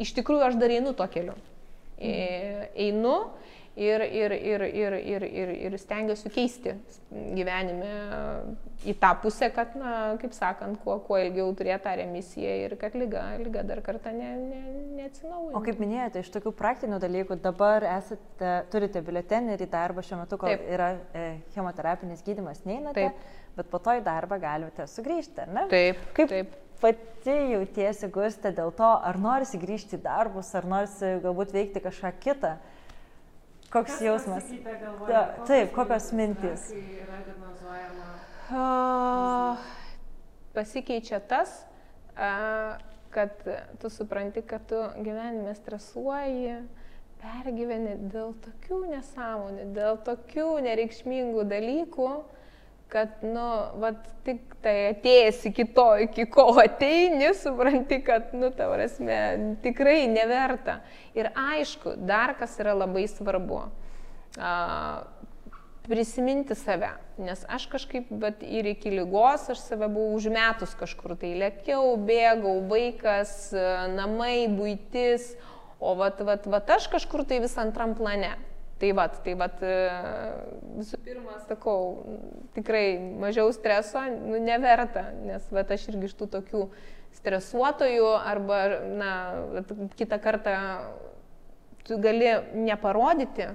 iš 0.00 0.12
tikrųjų 0.16 0.46
aš 0.46 0.58
dar 0.60 0.72
einu 0.72 0.94
to 0.96 1.06
keliu. 1.12 1.36
E, 1.98 2.68
einu 2.88 3.16
ir, 3.78 4.00
ir, 4.00 4.32
ir, 4.32 4.60
ir, 4.66 4.92
ir, 4.92 5.22
ir, 5.22 5.52
ir 5.68 5.76
stengiuosi 5.78 6.30
keisti 6.34 6.74
gyvenime 7.08 7.92
į 8.86 8.94
tą 9.00 9.10
pusę, 9.22 9.48
kad, 9.54 9.74
na, 9.78 9.92
kaip 10.20 10.34
sakant, 10.36 10.78
kuo, 10.82 10.98
kuo 11.06 11.18
ilgiau 11.20 11.48
turėtų 11.56 11.84
tą 11.86 11.94
remisiją 12.00 12.54
ir 12.66 12.76
kad 12.80 12.94
lyga, 12.98 13.24
lyga 13.42 13.64
dar 13.66 13.82
kartą 13.86 14.12
ne, 14.14 14.30
ne, 14.38 14.60
neatsinaujina. 14.98 15.56
O 15.58 15.62
kaip 15.64 15.80
minėjote, 15.82 16.22
iš 16.22 16.30
tokių 16.36 16.52
praktinių 16.58 17.00
dalykų 17.02 17.38
dabar 17.42 17.86
esate, 17.96 18.54
turite 18.72 19.02
biuletenį 19.04 19.56
ir 19.56 19.66
į 19.66 19.70
darbą 19.72 20.04
šiuo 20.06 20.22
metu, 20.22 20.38
kol 20.40 20.52
Taip. 20.52 20.64
yra 20.76 20.92
e, 20.94 21.26
chemoterapinis 21.56 22.24
gydimas, 22.26 22.62
neinate, 22.68 23.08
Taip. 23.08 23.36
bet 23.58 23.70
po 23.72 23.82
to 23.82 23.98
į 23.98 24.06
darbą 24.06 24.40
galite 24.42 24.86
sugrįžti, 24.90 25.44
ar 25.46 25.54
ne? 25.54 25.68
Taip. 25.72 26.02
Kaip 26.18 26.34
Taip. 26.34 26.56
pati 26.82 27.38
jautiesi 27.54 28.10
gustė 28.14 28.54
dėl 28.54 28.74
to, 28.78 28.90
ar 29.10 29.18
norisi 29.22 29.58
grįžti 29.58 29.98
į 29.98 30.04
darbus, 30.06 30.54
ar 30.58 30.68
norisi 30.70 31.16
galbūt 31.24 31.54
veikti 31.56 31.82
kažką 31.88 32.14
kitą? 32.22 32.58
Koks 33.72 33.90
Kas 33.92 34.00
jausmas? 34.00 34.44
Galvoje, 34.64 35.12
da, 35.12 35.44
taip, 35.44 35.72
kokios 35.76 36.12
mintys? 36.16 36.70
Uh, 38.48 39.58
pasikeičia 40.56 41.20
tas, 41.20 41.66
uh, 42.16 42.80
kad 43.12 43.30
tu 43.80 43.90
supranti, 43.92 44.40
kad 44.42 44.64
tu 44.68 44.80
gyvenime 45.04 45.52
stresuoji, 45.58 46.62
pergyveni 47.20 47.98
dėl 48.08 48.32
tokių 48.46 48.80
nesąmonių, 48.94 49.68
dėl 49.76 50.00
tokių 50.06 50.48
nereikšmingų 50.64 51.44
dalykų, 51.52 52.08
kad, 52.88 53.20
nu, 53.22 53.44
vat, 53.82 54.00
tik 54.26 54.56
tai 54.64 54.74
atėjęs 54.92 55.42
iki 55.50 55.66
to, 55.76 55.86
iki 56.06 56.24
ko 56.32 56.46
ateini, 56.62 57.30
supranti, 57.36 58.00
kad, 58.04 58.32
nu, 58.36 58.50
ta 58.54 58.70
prasme, 58.72 59.18
tikrai 59.64 60.06
neverta. 60.10 60.80
Ir 61.18 61.30
aišku, 61.36 61.98
dar 62.08 62.34
kas 62.38 62.56
yra 62.62 62.76
labai 62.78 63.06
svarbu. 63.10 63.66
A, 64.38 64.54
prisiminti 65.88 66.52
save, 66.58 66.90
nes 67.16 67.44
aš 67.48 67.64
kažkaip, 67.72 68.10
bet 68.20 68.42
ir 68.44 68.66
iki 68.74 68.90
lygos 68.92 69.46
aš 69.54 69.62
save 69.70 69.88
buvau 69.88 70.18
užmetus 70.18 70.74
kažkur, 70.76 71.14
tai 71.16 71.30
lėkiau, 71.40 71.94
bėgau, 72.08 72.58
vaikas, 72.68 73.38
namai, 73.96 74.50
būtis, 74.52 75.32
O 75.80 75.94
vat, 75.94 76.20
vat, 76.26 76.46
vat 76.50 76.70
aš 76.74 76.88
kažkur 76.90 77.22
tai 77.22 77.38
vis 77.42 77.54
antram 77.58 77.94
plane. 77.94 78.32
Tai 78.78 78.92
vat, 78.94 79.16
tai 79.24 79.32
vat, 79.34 79.62
e, 79.66 79.78
visų 80.78 81.00
pirma, 81.02 81.40
sakau, 81.48 82.04
tikrai 82.54 82.94
mažiau 83.18 83.50
streso, 83.50 84.04
nu, 84.22 84.38
neverta, 84.38 85.08
nes 85.26 85.48
vat, 85.50 85.72
aš 85.74 85.88
irgi 85.90 86.06
iš 86.06 86.14
tų 86.20 86.28
tokių 86.36 86.60
stresuotojų 87.18 88.12
arba, 88.20 88.60
na, 89.00 89.10
kitą 89.98 90.20
kartą 90.22 90.54
tu 91.88 91.98
gali 92.04 92.30
neparodyti 92.54 93.48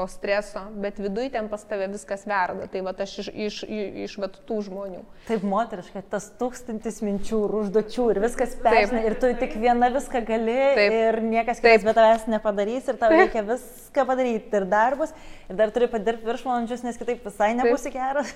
to 0.00 0.06
streso, 0.08 0.62
bet 0.80 0.98
viduje 1.00 1.30
ten 1.34 1.48
pas 1.52 1.62
tave 1.68 1.88
viskas 1.92 2.24
verda. 2.28 2.66
Tai 2.72 2.80
va 2.86 2.94
aš 3.04 3.16
iš, 3.20 3.28
iš, 3.28 3.58
iš, 4.06 4.16
vat, 4.22 4.38
tų 4.48 4.60
žmonių. 4.70 5.02
Taip 5.28 5.44
moteriškai, 5.46 6.02
tas 6.12 6.30
tūkstantis 6.40 7.02
minčių 7.04 7.40
ir 7.46 7.56
užduočių 7.60 8.06
ir 8.14 8.22
viskas 8.24 8.56
persina 8.64 9.02
ir 9.04 9.18
tu 9.20 9.32
tik 9.40 9.56
viena 9.60 9.90
viską 9.92 10.22
gali 10.28 10.56
taip. 10.78 10.96
ir 10.96 11.20
niekas 11.26 11.60
kitas 11.60 11.84
be 11.86 11.94
tavęs 11.96 12.26
nepadarys 12.32 12.88
ir 12.88 13.00
tau 13.00 13.12
reikia 13.12 13.44
viską 13.46 14.06
padaryti 14.08 14.60
ir 14.60 14.68
darbus 14.70 15.12
ir 15.50 15.58
dar 15.60 15.74
turi 15.74 15.90
padirbti 15.92 16.28
viršvalandžius, 16.30 16.86
nes 16.86 17.00
kitaip 17.00 17.24
visai 17.26 17.52
nebūsi 17.58 17.92
geras. 17.94 18.32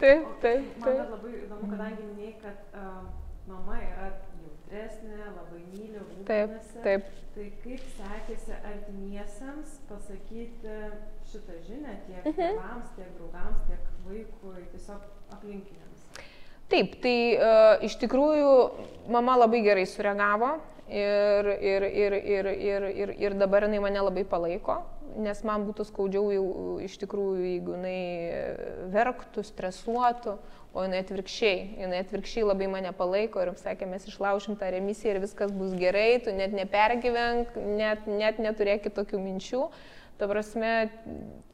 Taip, 0.00 0.24
taip. 0.42 0.70
taip. 0.84 0.84
Man 0.84 1.02
labai 1.16 1.34
įdomu, 1.42 1.68
kadangi 1.72 2.06
minėjai, 2.08 2.36
kad 2.42 2.78
uh, 2.78 3.04
mama 3.50 3.80
yra 3.82 4.12
jautresnė, 4.74 5.18
labai 5.34 5.60
myli, 5.72 6.00
rūpinasi. 6.00 6.80
Taip, 6.82 6.82
taip. 6.84 7.12
Tai 7.34 7.46
kaip 7.64 7.86
sekėsi 7.96 8.54
artimiesiems 8.54 9.78
pasakyti 9.88 10.74
šitą 11.30 11.56
žinią 11.66 11.96
tiek 12.06 12.28
mhm. 12.30 12.36
tėvams, 12.38 12.92
tiek 12.98 13.08
draugams, 13.18 13.64
tiek 13.68 13.88
vaikui, 14.06 14.66
tiesiog 14.74 15.34
aplinkiniams? 15.34 16.06
Taip, 16.70 16.94
tai 17.02 17.16
uh, 17.36 17.84
iš 17.84 17.98
tikrųjų 18.02 18.54
mama 19.12 19.36
labai 19.42 19.60
gerai 19.66 19.84
sureagavo 19.86 20.54
ir, 20.88 21.50
ir, 21.58 21.86
ir, 21.90 22.18
ir, 22.18 22.50
ir, 22.54 22.88
ir, 23.02 23.14
ir 23.26 23.38
dabar 23.38 23.66
jinai 23.66 23.82
mane 23.84 24.06
labai 24.06 24.24
palaiko, 24.28 24.78
nes 25.20 25.42
man 25.46 25.66
būtų 25.68 25.86
skaudžiau 25.90 26.30
jau 26.34 26.46
iš 26.86 26.96
tikrųjų, 27.02 27.44
jeigu 27.50 27.76
jinai 27.76 27.98
verktų, 28.94 29.44
stresuotų, 29.50 30.38
o 30.74 30.82
jinai 30.82 31.00
atvirkščiai, 31.04 31.58
jinai 31.84 32.00
atvirkščiai 32.02 32.46
labai 32.48 32.66
mane 32.70 32.90
palaiko 32.98 33.42
ir 33.42 33.52
sakė, 33.60 33.86
mes 33.86 34.08
išlaušim 34.10 34.58
tą 34.58 34.72
remisiją 34.74 35.14
ir 35.14 35.20
viskas 35.22 35.52
bus 35.54 35.74
gerai, 35.78 36.18
tu 36.24 36.34
net 36.34 36.54
nepergyvenk, 36.56 37.54
net, 37.78 38.08
net 38.10 38.40
neturėk 38.42 38.82
kitokių 38.88 39.20
minčių. 39.22 39.68
Ta 40.18 40.28
prasme, 40.30 40.72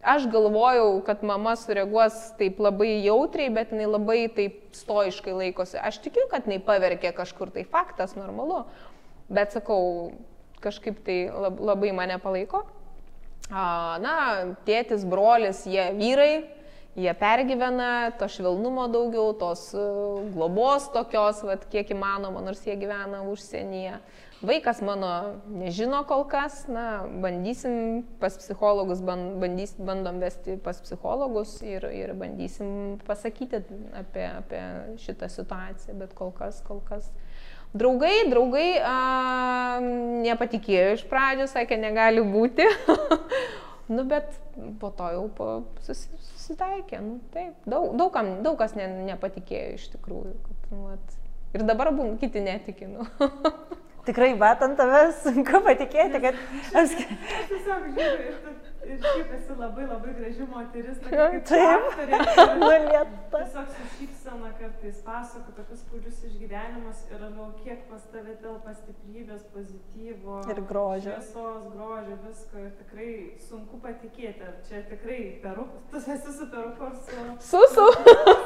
aš 0.05 0.27
galvojau, 0.33 0.99
kad 1.05 1.23
mama 1.25 1.55
sureaguos 1.57 2.17
taip 2.41 2.59
labai 2.61 2.99
jautriai, 3.07 3.53
bet 3.57 3.73
jinai 3.73 3.87
labai 3.89 4.19
taip 4.37 4.59
stoiškai 4.77 5.37
laikosi. 5.37 5.79
Aš 5.81 6.03
tikiu, 6.05 6.27
kad 6.33 6.49
jinai 6.49 6.61
paverkė 6.65 7.15
kažkur, 7.17 7.53
tai 7.55 7.65
faktas, 7.69 8.17
normalu. 8.21 8.67
Bet 9.33 9.57
sakau, 9.57 10.13
kažkaip 10.61 11.01
tai 11.07 11.23
labai 11.33 11.93
mane 11.97 12.21
palaiko. 12.21 12.67
Na, 13.51 14.15
tėtis, 14.69 15.09
brolis, 15.09 15.65
jie 15.67 15.89
vyrai, 15.97 16.35
jie 16.97 17.15
pergyvena, 17.15 18.11
to 18.19 18.29
švelnumo 18.29 18.89
daugiau, 18.91 19.33
tos 19.39 19.71
e, 19.75 19.85
globos 20.35 20.89
tokios, 20.95 21.45
vat, 21.47 21.69
kiek 21.71 21.93
įmanoma, 21.95 22.43
nors 22.45 22.65
jie 22.67 22.75
gyvena 22.81 23.23
užsienyje. 23.31 24.01
Vaikas 24.41 24.81
mano 24.81 25.37
nežino 25.53 26.01
kol 26.09 26.25
kas, 26.25 26.63
na, 26.65 27.05
bandysim 27.21 28.07
pas 28.23 28.39
psichologus, 28.41 29.03
bandys, 29.05 29.75
bandom 29.77 30.17
vesti 30.23 30.57
pas 30.65 30.81
psichologus 30.81 31.59
ir, 31.61 31.85
ir 31.93 32.15
bandysim 32.17 32.97
pasakyti 33.05 33.61
apie, 34.01 34.25
apie 34.33 34.63
šitą 35.05 35.29
situaciją, 35.29 35.99
bet 36.01 36.17
kol 36.17 36.33
kas, 36.33 36.63
kol 36.65 36.81
kas. 36.89 37.13
Draugai, 37.77 38.25
draugai 38.33 38.81
a, 38.83 38.97
nepatikėjo 40.25 40.97
iš 40.97 41.05
pradžių, 41.13 41.47
sakė, 41.53 41.77
negali 41.79 42.25
būti. 42.25 42.65
nu, 43.91 44.05
bet 44.09 44.33
po 44.81 44.93
to 44.97 45.11
jau 45.15 45.27
po, 45.37 45.49
sus, 45.85 46.07
susitaikė. 46.31 47.03
Nu, 47.05 47.19
taip, 47.35 47.59
daug, 47.67 47.93
daug, 47.99 48.13
kam, 48.15 48.33
daug 48.47 48.59
kas 48.61 48.77
ne, 48.79 48.87
nepatikėjo 49.11 49.77
iš 49.77 49.91
tikrųjų. 49.97 50.35
Kad, 50.47 50.73
nu, 50.73 50.87
at, 50.95 51.19
ir 51.57 51.67
dabar 51.69 51.93
būn, 51.97 52.17
kiti 52.23 52.43
netikinu. 52.47 53.07
Tikrai, 54.09 54.33
matant 54.39 54.79
tavęs, 54.81 55.25
sunku 55.27 55.61
patikėti, 55.67 56.23
kad... 56.23 56.39
Aš 56.81 56.97
tiesiog 56.97 57.91
žiūriu 57.99 58.70
ir, 58.87 58.99
šiaip 59.03 59.33
esi 59.37 59.57
labai 59.59 59.87
labai 59.87 60.15
graži 60.19 60.47
moteris. 60.51 60.99
Taip, 61.51 61.85
nulieta. 62.61 63.05
Tiesiog 63.35 63.69
su 63.77 63.87
šypsena 63.97 64.51
kartais 64.59 64.99
pasako 65.07 65.55
tokius 65.57 65.83
skaudžius 65.85 66.23
išgyvenimus 66.29 67.03
ir 67.11 67.23
galvoju, 67.23 67.53
kiek 67.65 67.85
pas 67.91 68.05
tave 68.13 68.35
telpa 68.43 68.75
stiprybės, 68.79 69.47
pozityvo. 69.55 70.41
Ir 70.53 70.63
grožio. 70.73 71.15
Šviesos, 71.17 71.71
grožio, 71.75 72.19
visko. 72.27 72.65
Ir 72.65 72.75
tikrai 72.83 73.11
sunku 73.49 73.81
patikėti. 73.85 74.53
Čia 74.69 74.85
tikrai 74.91 75.21
perukas. 75.45 75.87
Tu 75.95 76.17
esi 76.17 76.37
su 76.39 76.51
peruku 76.53 76.91
ar 76.91 76.99
su... 76.99 77.25
Su, 77.51 77.65
su. 77.75 77.89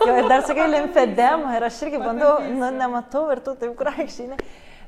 jo, 0.09 0.15
ir 0.21 0.31
dar 0.31 0.47
sakai 0.47 0.71
limfedema 0.71 1.57
ir 1.59 1.69
aš 1.71 1.83
irgi 1.87 2.01
bandau, 2.03 2.39
nu, 2.51 2.71
nematau 2.79 3.27
ir 3.35 3.43
tu 3.45 3.57
taip 3.61 3.77
grakščiai. 3.79 4.41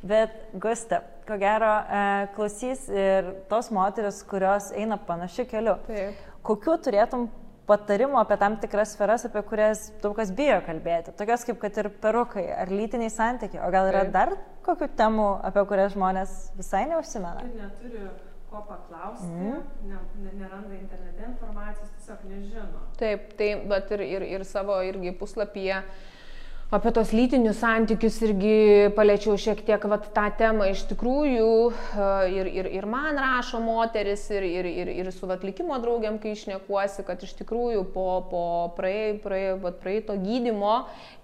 Bet 0.07 0.51
Gusta, 0.63 1.01
ko 1.27 1.39
gero, 1.41 1.73
e, 1.87 2.05
klausys 2.37 2.87
ir 2.93 3.33
tos 3.51 3.73
moteris, 3.75 4.23
kurios 4.29 4.71
eina 4.77 4.99
panašiu 5.09 5.47
keliu. 5.51 5.77
Taip. 5.89 6.23
Kokiu 6.47 6.77
turėtum 6.83 7.27
patarimų 7.67 8.21
apie 8.21 8.39
tam 8.41 8.57
tikras 8.63 8.95
sferas, 8.95 9.27
apie 9.27 9.43
kurias 9.47 9.89
daug 10.03 10.15
kas 10.19 10.31
bijo 10.35 10.61
kalbėti. 10.67 11.15
Tokios 11.19 11.45
kaip 11.49 11.59
kad 11.65 11.81
ir 11.83 11.91
perukai 12.03 12.47
ar 12.55 12.71
lytiniai 12.71 13.11
santykiai. 13.13 13.65
O 13.67 13.73
gal 13.75 13.91
yra 13.91 14.05
Taip. 14.07 14.15
dar 14.15 14.37
kokių 14.67 14.91
temų, 14.99 15.27
apie 15.51 15.67
kurias 15.71 15.95
žmonės 15.97 16.37
visai 16.59 16.87
neužsimena? 16.93 17.43
Ir 17.47 17.59
neturiu 17.65 18.09
ko 18.51 18.63
paklausti, 18.69 19.27
mm. 19.27 19.63
ne, 19.91 20.01
ne, 20.23 20.35
neranda 20.39 20.77
internete 20.77 21.25
informacijos, 21.27 21.91
tiesiog 21.99 22.27
nežino. 22.31 22.85
Taip, 23.01 23.33
tai, 23.39 23.49
bet 23.73 23.91
ir, 23.97 24.05
ir, 24.07 24.27
ir 24.37 24.45
savo 24.47 24.79
irgi 24.87 25.11
puslapyje 25.19 25.81
apie 26.67 26.91
tos 26.91 27.13
lytinius 27.15 27.61
santykius 27.63 28.17
irgi 28.27 28.91
paliečiau 28.97 29.37
šiek 29.39 29.61
tiek 29.63 29.85
vat, 29.87 30.09
tą 30.11 30.25
temą 30.35 30.67
iš 30.73 30.81
tikrųjų 30.91 31.51
e, 31.71 32.07
ir, 32.35 32.49
ir, 32.51 32.69
ir 32.81 32.89
man 32.91 33.15
rašo 33.23 33.61
moteris 33.63 34.25
ir, 34.35 34.43
ir, 34.43 34.67
ir, 34.83 34.91
ir 34.91 35.11
su 35.15 35.31
atlikimo 35.31 35.79
draugiam, 35.79 36.17
kai 36.19 36.33
išnekuosi, 36.35 37.05
kad 37.07 37.23
iš 37.23 37.37
tikrųjų 37.39 37.85
po, 37.95 38.07
po 38.33 38.43
praeito 38.75 39.23
prae, 39.23 39.53
prae, 39.79 40.19
gydimo 40.25 40.73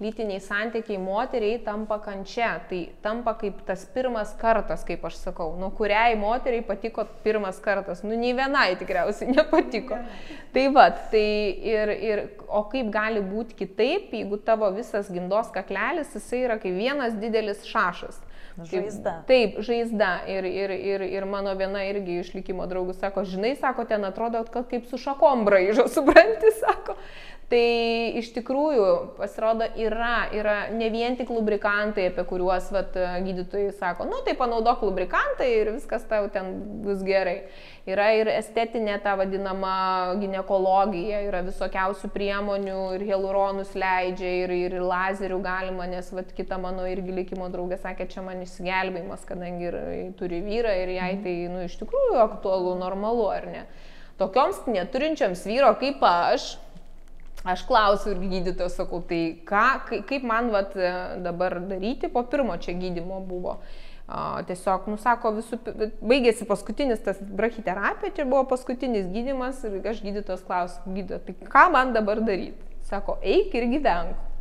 lytiniai 0.02 0.38
santykiai 0.44 1.00
moteriai 1.02 1.58
tampa 1.66 1.98
kančia. 2.04 2.52
Tai 2.70 2.80
tampa 3.02 3.34
kaip 3.42 3.64
tas 3.66 3.82
pirmas 3.90 4.36
kartas, 4.38 4.86
kaip 4.86 5.02
aš 5.10 5.18
sakau, 5.24 5.56
nuo 5.58 5.72
kuriai 5.74 6.14
moteriai 6.22 6.62
patiko 6.70 7.02
pirmas 7.26 7.58
kartas. 7.62 8.04
Nu, 8.06 8.14
nei 8.14 8.30
vienai 8.38 8.76
tikriausiai 8.78 9.34
nepatiko. 9.34 9.98
Tai 10.54 10.68
vad, 10.70 11.02
tai 11.10 11.26
ir, 11.66 11.94
ir, 11.98 12.24
o 12.46 12.62
kaip 12.70 12.94
gali 12.94 13.26
būti 13.26 13.58
kitaip, 13.58 14.14
jeigu 14.14 14.38
tavo 14.46 14.70
visas 14.78 15.10
gimdymas 15.10 15.31
gimdos 15.32 15.52
kaklelis, 15.52 16.12
jisai 16.14 16.44
yra 16.44 16.58
kaip 16.58 16.74
vienas 16.76 17.14
didelis 17.14 17.64
šašas. 17.64 18.20
Žaizda. 18.68 19.22
Taip, 19.26 19.60
žaizda. 19.64 20.26
Ir, 20.28 20.44
ir, 20.44 20.70
ir, 20.70 21.02
ir 21.02 21.24
mano 21.24 21.54
viena 21.56 21.86
irgi 21.88 22.18
išlikimo 22.20 22.66
draugų 22.68 22.92
sako, 22.98 23.24
žinai, 23.24 23.54
sako, 23.56 23.86
ten 23.88 24.04
atrodo, 24.04 24.44
kad 24.52 24.68
kaip 24.68 24.84
su 24.90 24.98
šakom 24.98 25.46
braižo, 25.46 25.88
supranti, 25.94 26.52
sako. 26.60 26.96
Tai 27.52 28.16
iš 28.16 28.30
tikrųjų 28.32 28.84
pasirodo 29.18 29.66
yra, 29.76 30.30
yra 30.32 30.54
ne 30.72 30.86
vien 30.88 31.18
tik 31.18 31.28
lubrikantai, 31.28 32.06
apie 32.08 32.22
kuriuos 32.24 32.70
vat, 32.72 32.94
gydytojai 33.26 33.74
sako, 33.76 34.06
nu 34.08 34.22
tai 34.24 34.32
panaudok 34.38 34.86
lubrikantą 34.86 35.44
ir 35.44 35.74
viskas 35.74 36.06
tau 36.08 36.30
ten 36.32 36.48
bus 36.80 37.02
gerai. 37.04 37.42
Yra 37.84 38.06
ir 38.16 38.30
estetinė 38.32 38.96
ta 39.04 39.18
vadinama 39.20 39.74
gynekologija, 40.22 41.20
yra 41.26 41.42
visokiausių 41.44 42.08
priemonių 42.16 42.78
ir 42.96 43.04
hialuronus 43.10 43.76
leidžia 43.76 44.32
ir, 44.46 44.56
ir 44.70 44.78
lazerių 44.80 45.42
galima, 45.44 45.90
nes 45.92 46.08
vat, 46.16 46.32
kita 46.32 46.56
mano 46.62 46.88
irgi 46.88 47.20
likimo 47.20 47.52
draugė 47.52 47.82
sakė, 47.84 48.08
čia 48.16 48.24
man 48.24 48.40
išsigelbėjimas, 48.46 49.28
kadangi 49.28 49.68
ir, 49.68 49.80
turi 50.16 50.40
vyrą 50.48 50.72
ir 50.86 50.96
jai 50.96 51.12
tai 51.20 51.38
nu, 51.52 51.66
iš 51.68 51.76
tikrųjų 51.84 52.16
aktualu, 52.24 52.78
normalu, 52.80 53.28
ar 53.28 53.50
ne. 53.58 53.68
Tokioms 54.16 54.64
neturinčiams 54.72 55.44
vyro 55.44 55.74
kaip 55.76 56.00
aš, 56.06 56.54
Aš 57.42 57.64
klausiu 57.66 58.12
ir 58.12 58.20
gydytojo 58.22 58.70
sakau, 58.70 59.00
tai 59.02 59.38
ką, 59.46 60.02
kaip 60.06 60.26
man 60.26 60.52
vat, 60.54 60.76
dabar 61.24 61.58
daryti, 61.66 62.10
po 62.12 62.22
pirmo 62.22 62.54
čia 62.62 62.76
gydimo 62.78 63.18
buvo. 63.26 63.56
Tiesiog, 64.46 64.86
nusako, 64.90 65.32
visų, 65.38 65.58
baigėsi 66.02 66.46
paskutinis 66.46 67.02
tas 67.02 67.18
brachiterapija, 67.22 68.12
čia 68.18 68.26
buvo 68.28 68.44
paskutinis 68.50 69.08
gydimas 69.10 69.62
ir 69.66 69.78
aš 69.88 70.02
gydytos 70.04 70.42
klausiu, 70.46 70.82
gydytojo, 70.90 71.22
tai 71.26 71.50
ką 71.54 71.64
man 71.74 71.94
dabar 71.96 72.20
daryti? 72.22 72.70
Sako, 72.86 73.16
eik 73.22 73.54
ir 73.58 73.70
gyvenk. 73.72 74.31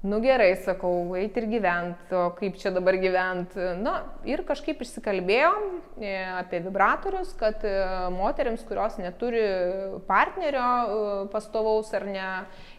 Nu 0.00 0.20
gerai, 0.22 0.52
sakau, 0.62 1.16
eiti 1.18 1.40
ir 1.42 1.48
gyventi, 1.50 2.14
o 2.14 2.28
kaip 2.38 2.54
čia 2.60 2.70
dabar 2.70 2.94
gyventi. 3.02 3.64
Na 3.82 3.96
ir 4.30 4.44
kažkaip 4.46 4.78
išsikalbėjom 4.84 5.64
e, 5.98 6.12
apie 6.38 6.60
vibratorius, 6.62 7.32
kad 7.40 7.64
e, 7.66 7.72
moteriams, 8.14 8.62
kurios 8.68 8.94
neturi 9.02 9.42
partnerio 10.06 10.62
e, 10.62 11.00
pastovaus 11.32 11.90
ar 11.98 12.06
ne, 12.06 12.28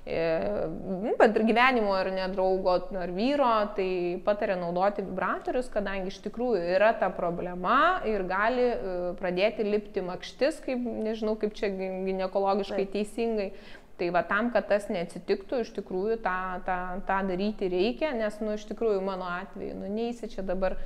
nu, 0.09 1.11
bet 1.19 1.35
ir 1.35 1.43
gyvenimo 1.45 1.91
ar 1.93 2.07
ne 2.15 2.23
draugo 2.31 2.77
ar 2.97 3.11
vyro, 3.13 3.51
tai 3.75 3.89
patarė 4.25 4.55
naudoti 4.57 5.03
vibratorius, 5.03 5.67
kadangi 5.69 6.09
iš 6.09 6.21
tikrųjų 6.23 6.63
yra 6.77 6.93
ta 6.97 7.11
problema 7.13 7.99
ir 8.07 8.23
gali 8.25 8.71
pradėti 9.19 9.67
lipti 9.67 10.01
makštis, 10.07 10.63
kaip 10.63 10.87
nežinau, 11.03 11.35
kaip 11.37 11.53
čia 11.59 11.69
gynekologiškai 11.75 12.87
teisingai. 12.95 13.51
Tai 13.99 14.11
va 14.15 14.23
tam, 14.27 14.51
kad 14.55 14.69
tas 14.69 14.87
neatsitiktų, 14.91 15.63
iš 15.63 15.73
tikrųjų 15.75 16.21
tą, 16.23 16.37
tą, 16.67 16.79
tą 17.07 17.19
daryti 17.27 17.67
reikia, 17.71 18.13
nes, 18.15 18.39
nu, 18.43 18.55
iš 18.55 18.63
tikrųjų 18.69 19.01
mano 19.03 19.27
atveju, 19.39 19.75
nu, 19.81 19.91
neįsi 19.91 20.31
čia 20.31 20.45
dabar, 20.47 20.77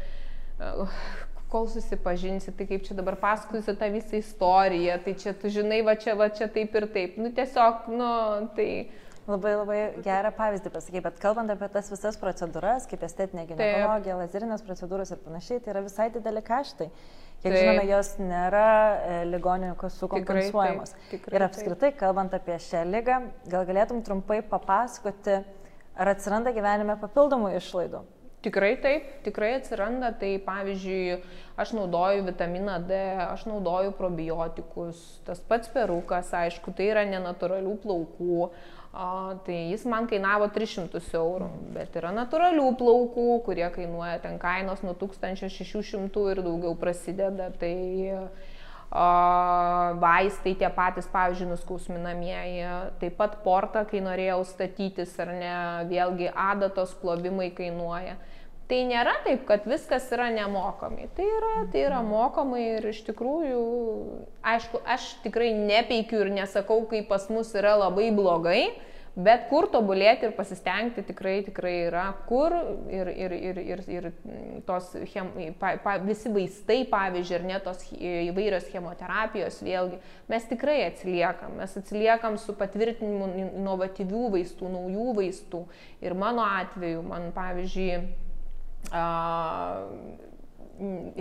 uh, 0.58 0.90
kol 1.54 1.68
susipažinsi, 1.70 2.56
tai 2.58 2.66
kaip 2.70 2.86
čia 2.88 2.98
dabar 2.98 3.20
pasakosi 3.22 3.76
tą 3.78 3.90
visą 3.94 4.18
istoriją, 4.18 4.98
tai 5.06 5.14
čia 5.22 5.36
tu 5.38 5.52
žinai, 5.54 5.84
va 5.86 5.94
čia, 6.02 6.18
va 6.18 6.32
čia 6.34 6.50
taip 6.50 6.74
ir 6.80 6.90
taip. 6.96 7.22
Nu, 7.22 7.34
tiesiog, 7.34 7.90
nu, 7.94 8.12
tai... 8.58 8.70
Labai 9.24 9.54
labai 9.56 9.78
gerą 10.04 10.34
pavyzdį 10.36 10.72
pasakai, 10.74 11.02
bet 11.06 11.20
kalbant 11.24 11.52
apie 11.54 11.70
tas 11.72 11.88
visas 11.88 12.18
procedūras, 12.20 12.84
kaip 12.92 13.06
estetinė 13.08 13.46
gynekologija, 13.48 14.18
lazerinės 14.20 14.66
procedūros 14.68 15.14
ir 15.16 15.22
panašiai, 15.24 15.62
tai 15.64 15.72
yra 15.72 15.84
visai 15.86 16.10
dideli 16.12 16.44
kaštai. 16.44 16.90
Kiek 17.44 17.52
taip. 17.52 17.60
žinome, 17.60 17.86
jos 17.88 18.10
nėra 18.20 18.66
e, 18.68 19.16
ligoninių 19.32 19.78
kasų 19.80 20.10
kompensuojamos. 20.12 20.92
Tikrai, 20.92 21.08
taip, 21.08 21.24
tikrai, 21.24 21.38
ir 21.40 21.46
apskritai, 21.48 21.90
taip. 21.90 22.00
kalbant 22.00 22.36
apie 22.36 22.60
šią 22.68 22.84
lygą, 22.88 23.22
gal 23.52 23.68
galėtum 23.68 24.04
trumpai 24.04 24.42
papasakoti, 24.48 25.40
ar 25.96 26.12
atsiranda 26.12 26.52
gyvenime 26.56 27.00
papildomų 27.00 27.56
išlaidų? 27.62 28.04
Tikrai 28.44 28.74
taip, 28.84 29.08
tikrai 29.24 29.54
atsiranda. 29.56 30.10
Tai 30.20 30.32
pavyzdžiui, 30.44 31.20
aš 31.60 31.72
naudoju 31.78 32.26
vitaminą 32.28 32.76
D, 32.90 33.00
aš 33.24 33.46
naudoju 33.48 33.94
probiotikus, 33.96 35.04
tas 35.28 35.40
pats 35.48 35.72
perukas, 35.72 36.34
aišku, 36.36 36.76
tai 36.76 36.90
yra 36.92 37.06
nenatūralių 37.08 37.78
plaukų. 37.86 38.50
O, 38.94 39.34
tai 39.46 39.72
jis 39.72 39.88
man 39.90 40.06
kainavo 40.06 40.46
300 40.54 41.00
eurų, 41.18 41.48
bet 41.74 41.96
yra 41.98 42.12
natūralių 42.14 42.68
plaukų, 42.78 43.40
kurie 43.48 43.66
kainuoja 43.74 44.20
ten 44.22 44.36
kainos 44.38 44.84
nuo 44.86 44.94
1600 44.94 46.26
ir 46.30 46.42
daugiau 46.46 46.76
prasideda. 46.78 47.48
Tai 47.58 47.74
o, 48.14 49.08
vaistai 50.04 50.54
tie 50.60 50.70
patys, 50.78 51.10
pavyzdžiui, 51.10 51.50
nuskausminamieji, 51.56 52.70
taip 53.02 53.18
pat 53.18 53.40
portą, 53.42 53.82
kai 53.90 54.04
norėjau 54.06 54.44
statytis 54.52 55.18
ar 55.26 55.34
ne, 55.40 55.56
vėlgi 55.90 56.30
adatos 56.30 56.94
plovimai 57.02 57.50
kainuoja. 57.58 58.20
Tai 58.72 58.80
nėra 58.88 59.18
taip, 59.26 59.44
kad 59.50 59.66
viskas 59.68 60.06
yra 60.16 60.30
nemokamai. 60.32 61.10
Tai 61.18 61.26
yra, 61.28 61.52
tai 61.74 61.84
yra 61.84 62.00
mokamai 62.06 62.64
ir 62.78 62.88
iš 62.94 63.02
tikrųjų, 63.10 63.60
aišku, 64.54 64.80
aš 64.88 65.10
tikrai 65.26 65.52
nepeikiu 65.58 66.24
ir 66.24 66.32
nesakau, 66.32 66.80
kai 66.88 67.04
pas 67.08 67.28
mus 67.34 67.52
yra 67.60 67.76
labai 67.82 68.08
blogai, 68.16 68.62
bet 69.20 69.50
kur 69.52 69.68
tobulėti 69.70 70.30
ir 70.30 70.34
pasistengti 70.38 71.04
tikrai, 71.06 71.36
tikrai 71.46 71.74
yra, 71.90 72.06
kur 72.30 72.56
ir, 72.88 73.12
ir, 73.12 73.36
ir, 73.52 73.62
ir, 73.76 73.84
ir 73.98 74.10
tos 74.66 74.90
chem, 75.12 75.30
pa, 75.60 75.76
pa, 75.84 76.00
visi 76.02 76.32
vaistai, 76.34 76.80
pavyzdžiui, 76.90 77.38
ir 77.38 77.48
net 77.52 77.68
tos 77.68 77.84
įvairios 78.00 78.72
chemoterapijos, 78.72 79.60
vėlgi, 79.68 80.00
mes 80.32 80.50
tikrai 80.50 80.80
atsiliekam, 80.88 81.60
mes 81.60 81.78
atsiliekam 81.84 82.40
su 82.42 82.56
patvirtinimu 82.58 83.34
inovatyvių 83.60 84.28
vaistų, 84.40 84.72
naujų 84.80 85.14
vaistų. 85.20 85.66
Ir 86.02 86.16
mano 86.18 86.48
atveju, 86.64 87.04
man 87.12 87.34
pavyzdžiui, 87.36 88.06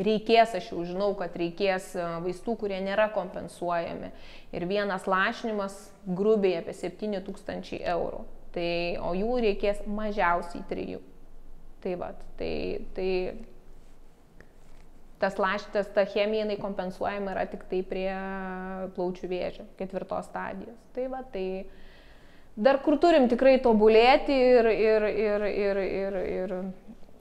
reikės, 0.02 0.54
aš 0.56 0.70
jau 0.72 0.82
žinau, 0.88 1.12
kad 1.18 1.34
reikės 1.38 1.92
vaistų, 2.24 2.56
kurie 2.64 2.80
nėra 2.84 3.10
kompensuojami. 3.14 4.12
Ir 4.56 4.66
vienas 4.70 5.06
lašinimas 5.06 5.76
grubiai 6.06 6.60
apie 6.62 6.74
7000 6.76 7.82
eurų. 7.94 8.24
Tai, 8.52 8.72
o 9.00 9.14
jų 9.16 9.38
reikės 9.46 9.84
mažiausiai 9.88 10.64
3. 10.68 11.00
Tai 11.82 11.94
va, 11.98 12.12
tai, 12.38 12.54
tai 12.96 13.08
tas 15.22 15.38
laštas, 15.38 15.88
ta 15.94 16.04
chemija, 16.08 16.44
jinai 16.44 16.58
kompensuojama 16.60 17.32
yra 17.34 17.46
tik 17.50 17.64
tai 17.70 17.80
prie 17.86 18.10
plaučių 18.96 19.30
vėžio, 19.30 19.66
ketvirtos 19.78 20.28
stadijos. 20.28 20.78
Tai 20.96 21.06
va, 21.12 21.22
tai 21.32 21.46
dar 22.56 22.80
kur 22.84 22.98
turim 23.02 23.28
tikrai 23.30 23.56
tobulėti 23.64 24.34
ir, 24.34 24.68
ir, 24.72 25.08
ir, 25.10 25.46
ir, 25.48 25.82
ir, 25.86 26.18
ir 26.36 26.56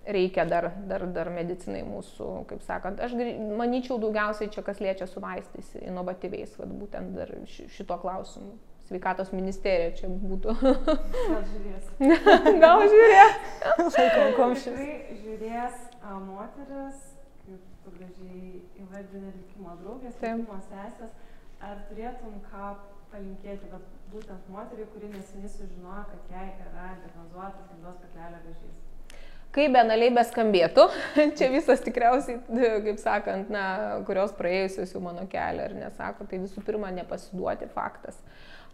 reikia 0.05 0.45
dar, 0.45 0.71
dar, 0.87 1.05
dar 1.13 1.29
medicinai 1.33 1.83
mūsų, 1.85 2.27
kaip 2.49 2.63
sakant. 2.65 3.01
Aš 3.03 3.13
manyčiau 3.57 3.99
daugiausiai 4.01 4.49
čia, 4.53 4.63
kas 4.65 4.81
liečia 4.81 5.07
su 5.09 5.21
vaistais, 5.21 5.71
inovatyviais, 5.81 6.57
vad 6.59 6.73
būtent 6.81 7.15
dar 7.17 7.33
šito 7.47 7.97
klausimu. 8.01 8.57
Sveikatos 8.91 9.29
ministerija 9.31 9.93
čia 9.95 10.09
būtų. 10.09 10.55
Gal 10.65 11.45
žiūrės. 11.47 11.91
Gal 12.63 12.83
žiūrės. 12.91 13.37
Laikom 13.79 14.33
komšis. 14.39 14.65
Tikrai 14.73 15.19
žiūrės 15.21 15.85
moteris, 16.25 17.05
kaip 17.45 17.87
gražiai 17.95 18.59
įvardinė 18.83 19.31
likimo 19.37 19.77
draugės, 19.83 20.17
likimo 20.19 20.59
sesės. 20.67 21.13
Ar 21.61 21.85
turėtum 21.87 22.41
ką 22.49 22.73
palinkėti, 23.13 23.69
bet 23.71 23.85
būtent 24.11 24.47
moteriai, 24.51 24.89
kuri 24.91 25.13
neseniai 25.13 25.55
sužinojo, 25.55 26.07
kad 26.09 26.33
jai 26.33 26.47
yra 26.65 26.95
diagnozuotas 27.03 27.69
gimdos 27.69 28.01
kaklelio 28.01 28.41
vėžys? 28.47 28.90
Kaip 29.51 29.73
benaliai 29.75 30.13
beskambėtų, 30.15 30.85
čia 31.37 31.49
visas 31.51 31.81
tikriausiai, 31.83 32.37
kaip 32.85 32.99
sakant, 33.01 33.49
na, 33.51 33.63
kurios 34.07 34.31
praėjusios 34.37 34.93
jau 34.95 35.01
mano 35.03 35.25
kelią 35.31 35.65
ar 35.67 35.73
nesako, 35.75 36.27
tai 36.29 36.39
visų 36.39 36.63
pirma 36.63 36.91
nepasiduoti 36.95 37.67
faktas. 37.73 38.15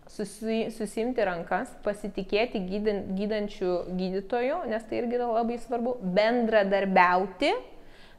Susi, 0.07 0.67
susimti 0.71 1.25
rankas, 1.25 1.71
pasitikėti 1.83 2.61
gydant, 2.69 3.09
gydančių 3.17 3.71
gydytojų, 3.97 4.59
nes 4.69 4.85
tai 4.87 5.01
irgi 5.01 5.17
yra 5.17 5.31
labai 5.39 5.57
svarbu, 5.65 5.97
bendradarbiauti, 6.17 7.55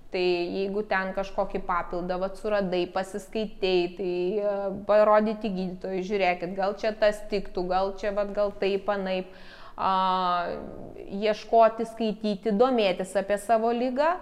Tai 0.08 0.20
jeigu 0.24 0.80
ten 0.88 1.10
kažkokį 1.12 1.58
papildą 1.68 2.16
vat, 2.16 2.38
suradai, 2.40 2.86
pasiskaitėjai, 2.94 3.88
tai 3.98 4.12
uh, 4.40 4.62
parodyti 4.88 5.50
gydytojui, 5.52 6.00
žiūrėkit, 6.08 6.54
gal 6.56 6.72
čia 6.80 6.94
tas 6.96 7.18
tiktų, 7.28 7.66
gal 7.68 7.92
čia 8.00 8.14
vat, 8.16 8.32
gal 8.32 8.54
taip, 8.56 8.88
anaip. 8.88 9.28
Uh, 9.28 9.57
ieškoti, 9.78 11.86
skaityti, 11.92 12.56
domėtis 12.56 13.14
apie 13.18 13.38
savo 13.40 13.72
lygą. 13.74 14.16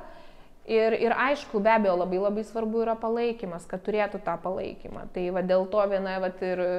Ir, 0.66 0.96
ir 0.98 1.12
aišku, 1.14 1.60
be 1.62 1.70
abejo, 1.70 1.92
labai 1.94 2.18
labai 2.18 2.42
svarbu 2.42 2.80
yra 2.82 2.96
palaikymas, 2.98 3.68
kad 3.70 3.84
turėtų 3.86 4.18
tą 4.26 4.32
palaikymą. 4.42 5.04
Tai 5.14 5.22
va, 5.36 5.44
dėl 5.46 5.68
to 5.70 5.84
viena 5.86 6.16
va, 6.18 6.32
ir 6.42 6.62
e, 6.64 6.70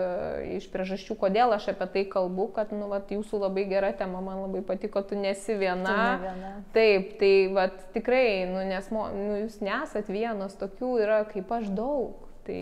iš 0.57 0.67
priežasčių, 0.73 1.15
kodėl 1.21 1.55
aš 1.55 1.69
apie 1.71 1.87
tai 1.93 2.03
kalbu, 2.11 2.49
kad 2.57 2.73
nu, 2.75 2.89
va, 2.91 2.99
jūsų 2.99 3.39
labai 3.45 3.63
gera 3.71 3.93
tema, 3.95 4.19
man 4.25 4.43
labai 4.43 4.59
patiko, 4.67 5.05
tu 5.07 5.15
nesi 5.15 5.55
viena. 5.55 5.87
Tu 5.87 5.95
ne 5.95 6.19
viena. 6.25 6.51
Taip, 6.75 7.15
tai 7.21 7.31
va, 7.55 7.69
tikrai, 7.95 8.27
nu, 8.51 8.59
nes 8.67 8.91
nu, 8.91 9.07
jūs 9.45 9.61
nesat 9.63 10.11
vienas, 10.11 10.59
tokių 10.59 10.93
yra 11.07 11.23
kaip 11.31 11.55
aš 11.61 11.71
daug. 11.71 12.26
Tai, 12.47 12.59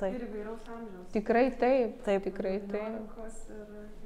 taip. 0.00 0.14
Ir 0.16 0.22
įvairaus 0.24 0.68
amžiaus. 0.72 1.08
Tikrai 1.12 1.44
taip. 1.60 1.98
Taip, 2.06 2.24
tikrai 2.24 2.54
taip. 2.70 3.18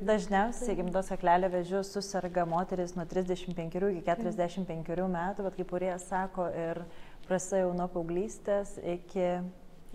Ir 0.00 0.08
Dažniausiai 0.08 0.74
gimdos 0.80 1.10
kaklelio 1.12 1.50
vėžiu 1.52 1.84
susirga 1.86 2.46
moteris 2.50 2.96
nuo 2.96 3.06
35 3.06 3.78
iki 3.92 4.02
45 4.08 5.06
metų, 5.14 5.46
bet 5.46 5.58
kaip 5.60 5.74
Urėja 5.78 6.00
sako, 6.02 6.48
ir 6.50 6.82
prasideda 7.28 7.62
jau 7.62 7.74
nuo 7.78 7.86
paauglystės 7.94 8.74
iki, 8.96 9.28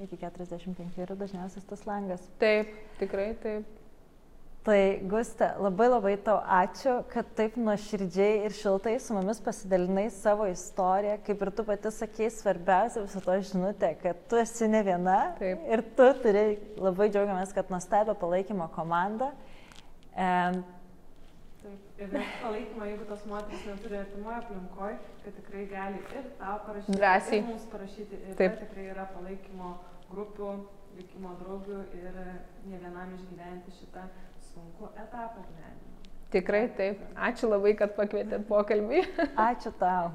iki 0.08 0.22
45 0.24 1.02
yra 1.04 1.18
dažniausias 1.20 1.68
tas 1.68 1.84
langas. 1.90 2.24
Taip, 2.40 2.72
tikrai 3.02 3.34
taip. 3.44 3.85
Tai 4.66 5.00
Guste, 5.06 5.46
labai 5.62 5.86
labai 5.92 6.16
tau 6.26 6.40
ačiū, 6.42 6.96
kad 7.12 7.28
taip 7.38 7.54
nuoširdžiai 7.62 8.48
ir 8.48 8.54
šiltai 8.58 8.96
su 8.98 9.14
mumis 9.14 9.38
pasidalinai 9.46 10.08
savo 10.10 10.48
istoriją, 10.50 11.20
kaip 11.28 11.44
ir 11.46 11.52
tu 11.54 11.66
pati 11.68 11.92
sakei, 11.94 12.32
svarbiausia 12.34 13.04
viso 13.04 13.22
to 13.22 13.36
žinutė, 13.52 13.92
kad 14.02 14.24
tu 14.32 14.40
esi 14.42 14.66
ne 14.66 14.82
viena 14.88 15.20
taip. 15.38 15.62
ir 15.70 15.86
tu 16.00 16.10
turi 16.24 16.44
labai 16.82 17.12
džiaugiamės, 17.14 17.54
kad 17.54 17.70
nuostabią 17.70 18.18
palaikymo 18.26 18.72
komandą. 18.74 19.30
Um, 20.18 20.64
Taip, 21.62 21.86
ir 22.02 22.18
palaikymą, 22.42 22.90
jeigu 22.90 23.06
tos 23.14 23.22
moteris 23.30 23.70
neturi 23.70 24.02
artimoje 24.02 24.42
aplinkoje, 24.42 25.00
kad 25.28 25.42
tikrai 25.44 25.70
gali 25.70 26.02
ir 26.10 26.30
tau 26.42 26.60
parašyti, 26.66 26.98
Drąsiai. 26.98 27.44
ir 27.44 27.50
mums 27.54 27.70
parašyti. 27.70 28.26
Ir 28.32 28.38
Taip. 28.42 28.62
tikrai 28.66 28.90
yra 28.98 29.06
palaikymo 29.14 29.76
grupių, 30.10 30.54
likimo 30.98 31.38
draugių 31.42 31.84
ir 32.02 32.24
ne 32.66 32.78
vienam 32.82 33.14
išgyventi 33.14 33.74
šitą 33.78 34.10
sunkų 34.56 34.92
etapą 34.96 35.44
gyvenimo. 35.44 36.12
Tikrai 36.34 36.64
taip. 36.78 37.02
Ačiū 37.28 37.50
labai, 37.52 37.76
kad 37.80 37.96
pakvietėt 37.98 38.48
pokalbį. 38.48 39.04
Ačiū 39.50 39.74
tau. 39.80 40.14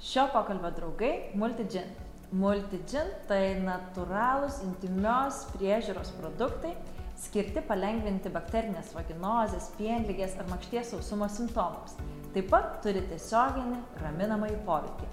Šio 0.00 0.28
pokalbio 0.32 0.70
draugai- 0.76 1.12
Multigin. 1.40 1.90
Multigin 2.30 3.10
tai 3.26 3.58
natūralūs 3.58 4.62
intimios 4.62 5.42
priežiūros 5.56 6.14
produktai 6.20 6.76
skirti 7.20 7.60
palengvinti 7.66 8.30
bakterinės 8.32 8.94
vaginozės, 8.96 9.72
pienlygės 9.76 10.38
ar 10.40 10.46
makšties 10.48 10.94
sausumo 10.94 11.28
simptomams. 11.28 11.98
Taip 12.34 12.46
pat 12.52 12.78
turi 12.84 13.02
tiesioginį 13.10 13.80
raminamąjį 14.04 14.60
poveikį. 14.68 15.10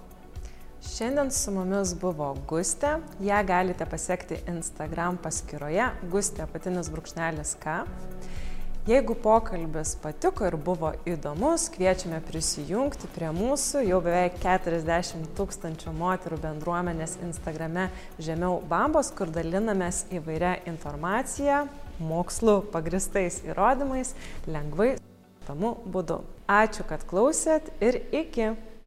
Šiandien 0.87 1.31
su 1.33 1.51
mumis 1.51 1.95
buvo 1.97 2.29
Gustė. 2.47 2.99
Ja 3.25 3.41
galite 3.43 3.87
pasiekti 3.89 4.37
Instagram 4.47 5.17
paskyroje 5.19 5.89
Gustė 6.13 6.45
patinis 6.53 6.91
brūkšnelis 6.93 7.55
K. 7.63 7.81
Jeigu 8.87 9.17
pokalbis 9.19 9.97
patiko 9.99 10.45
ir 10.47 10.55
buvo 10.63 10.93
įdomus, 11.11 11.65
kviečiame 11.73 12.21
prisijungti 12.23 13.09
prie 13.11 13.27
mūsų 13.35 13.81
jau 13.83 13.97
beveik 14.05 14.37
40 14.39 15.25
tūkstančių 15.35 15.91
moterų 15.97 16.37
bendruomenės 16.45 17.17
Instagrame 17.27 17.89
žemiau 18.15 18.61
bambos, 18.69 19.09
kur 19.11 19.27
dalinamės 19.35 20.05
įvairią 20.15 20.53
informaciją, 20.71 21.65
mokslu 21.99 22.61
pagristais 22.71 23.41
įrodymais, 23.49 24.13
lengvai, 24.47 24.93
tamu 25.43 25.73
būdu. 25.83 26.21
Ačiū, 26.47 26.87
kad 26.87 27.03
klausėt 27.11 27.67
ir 27.83 27.99
iki. 28.15 28.53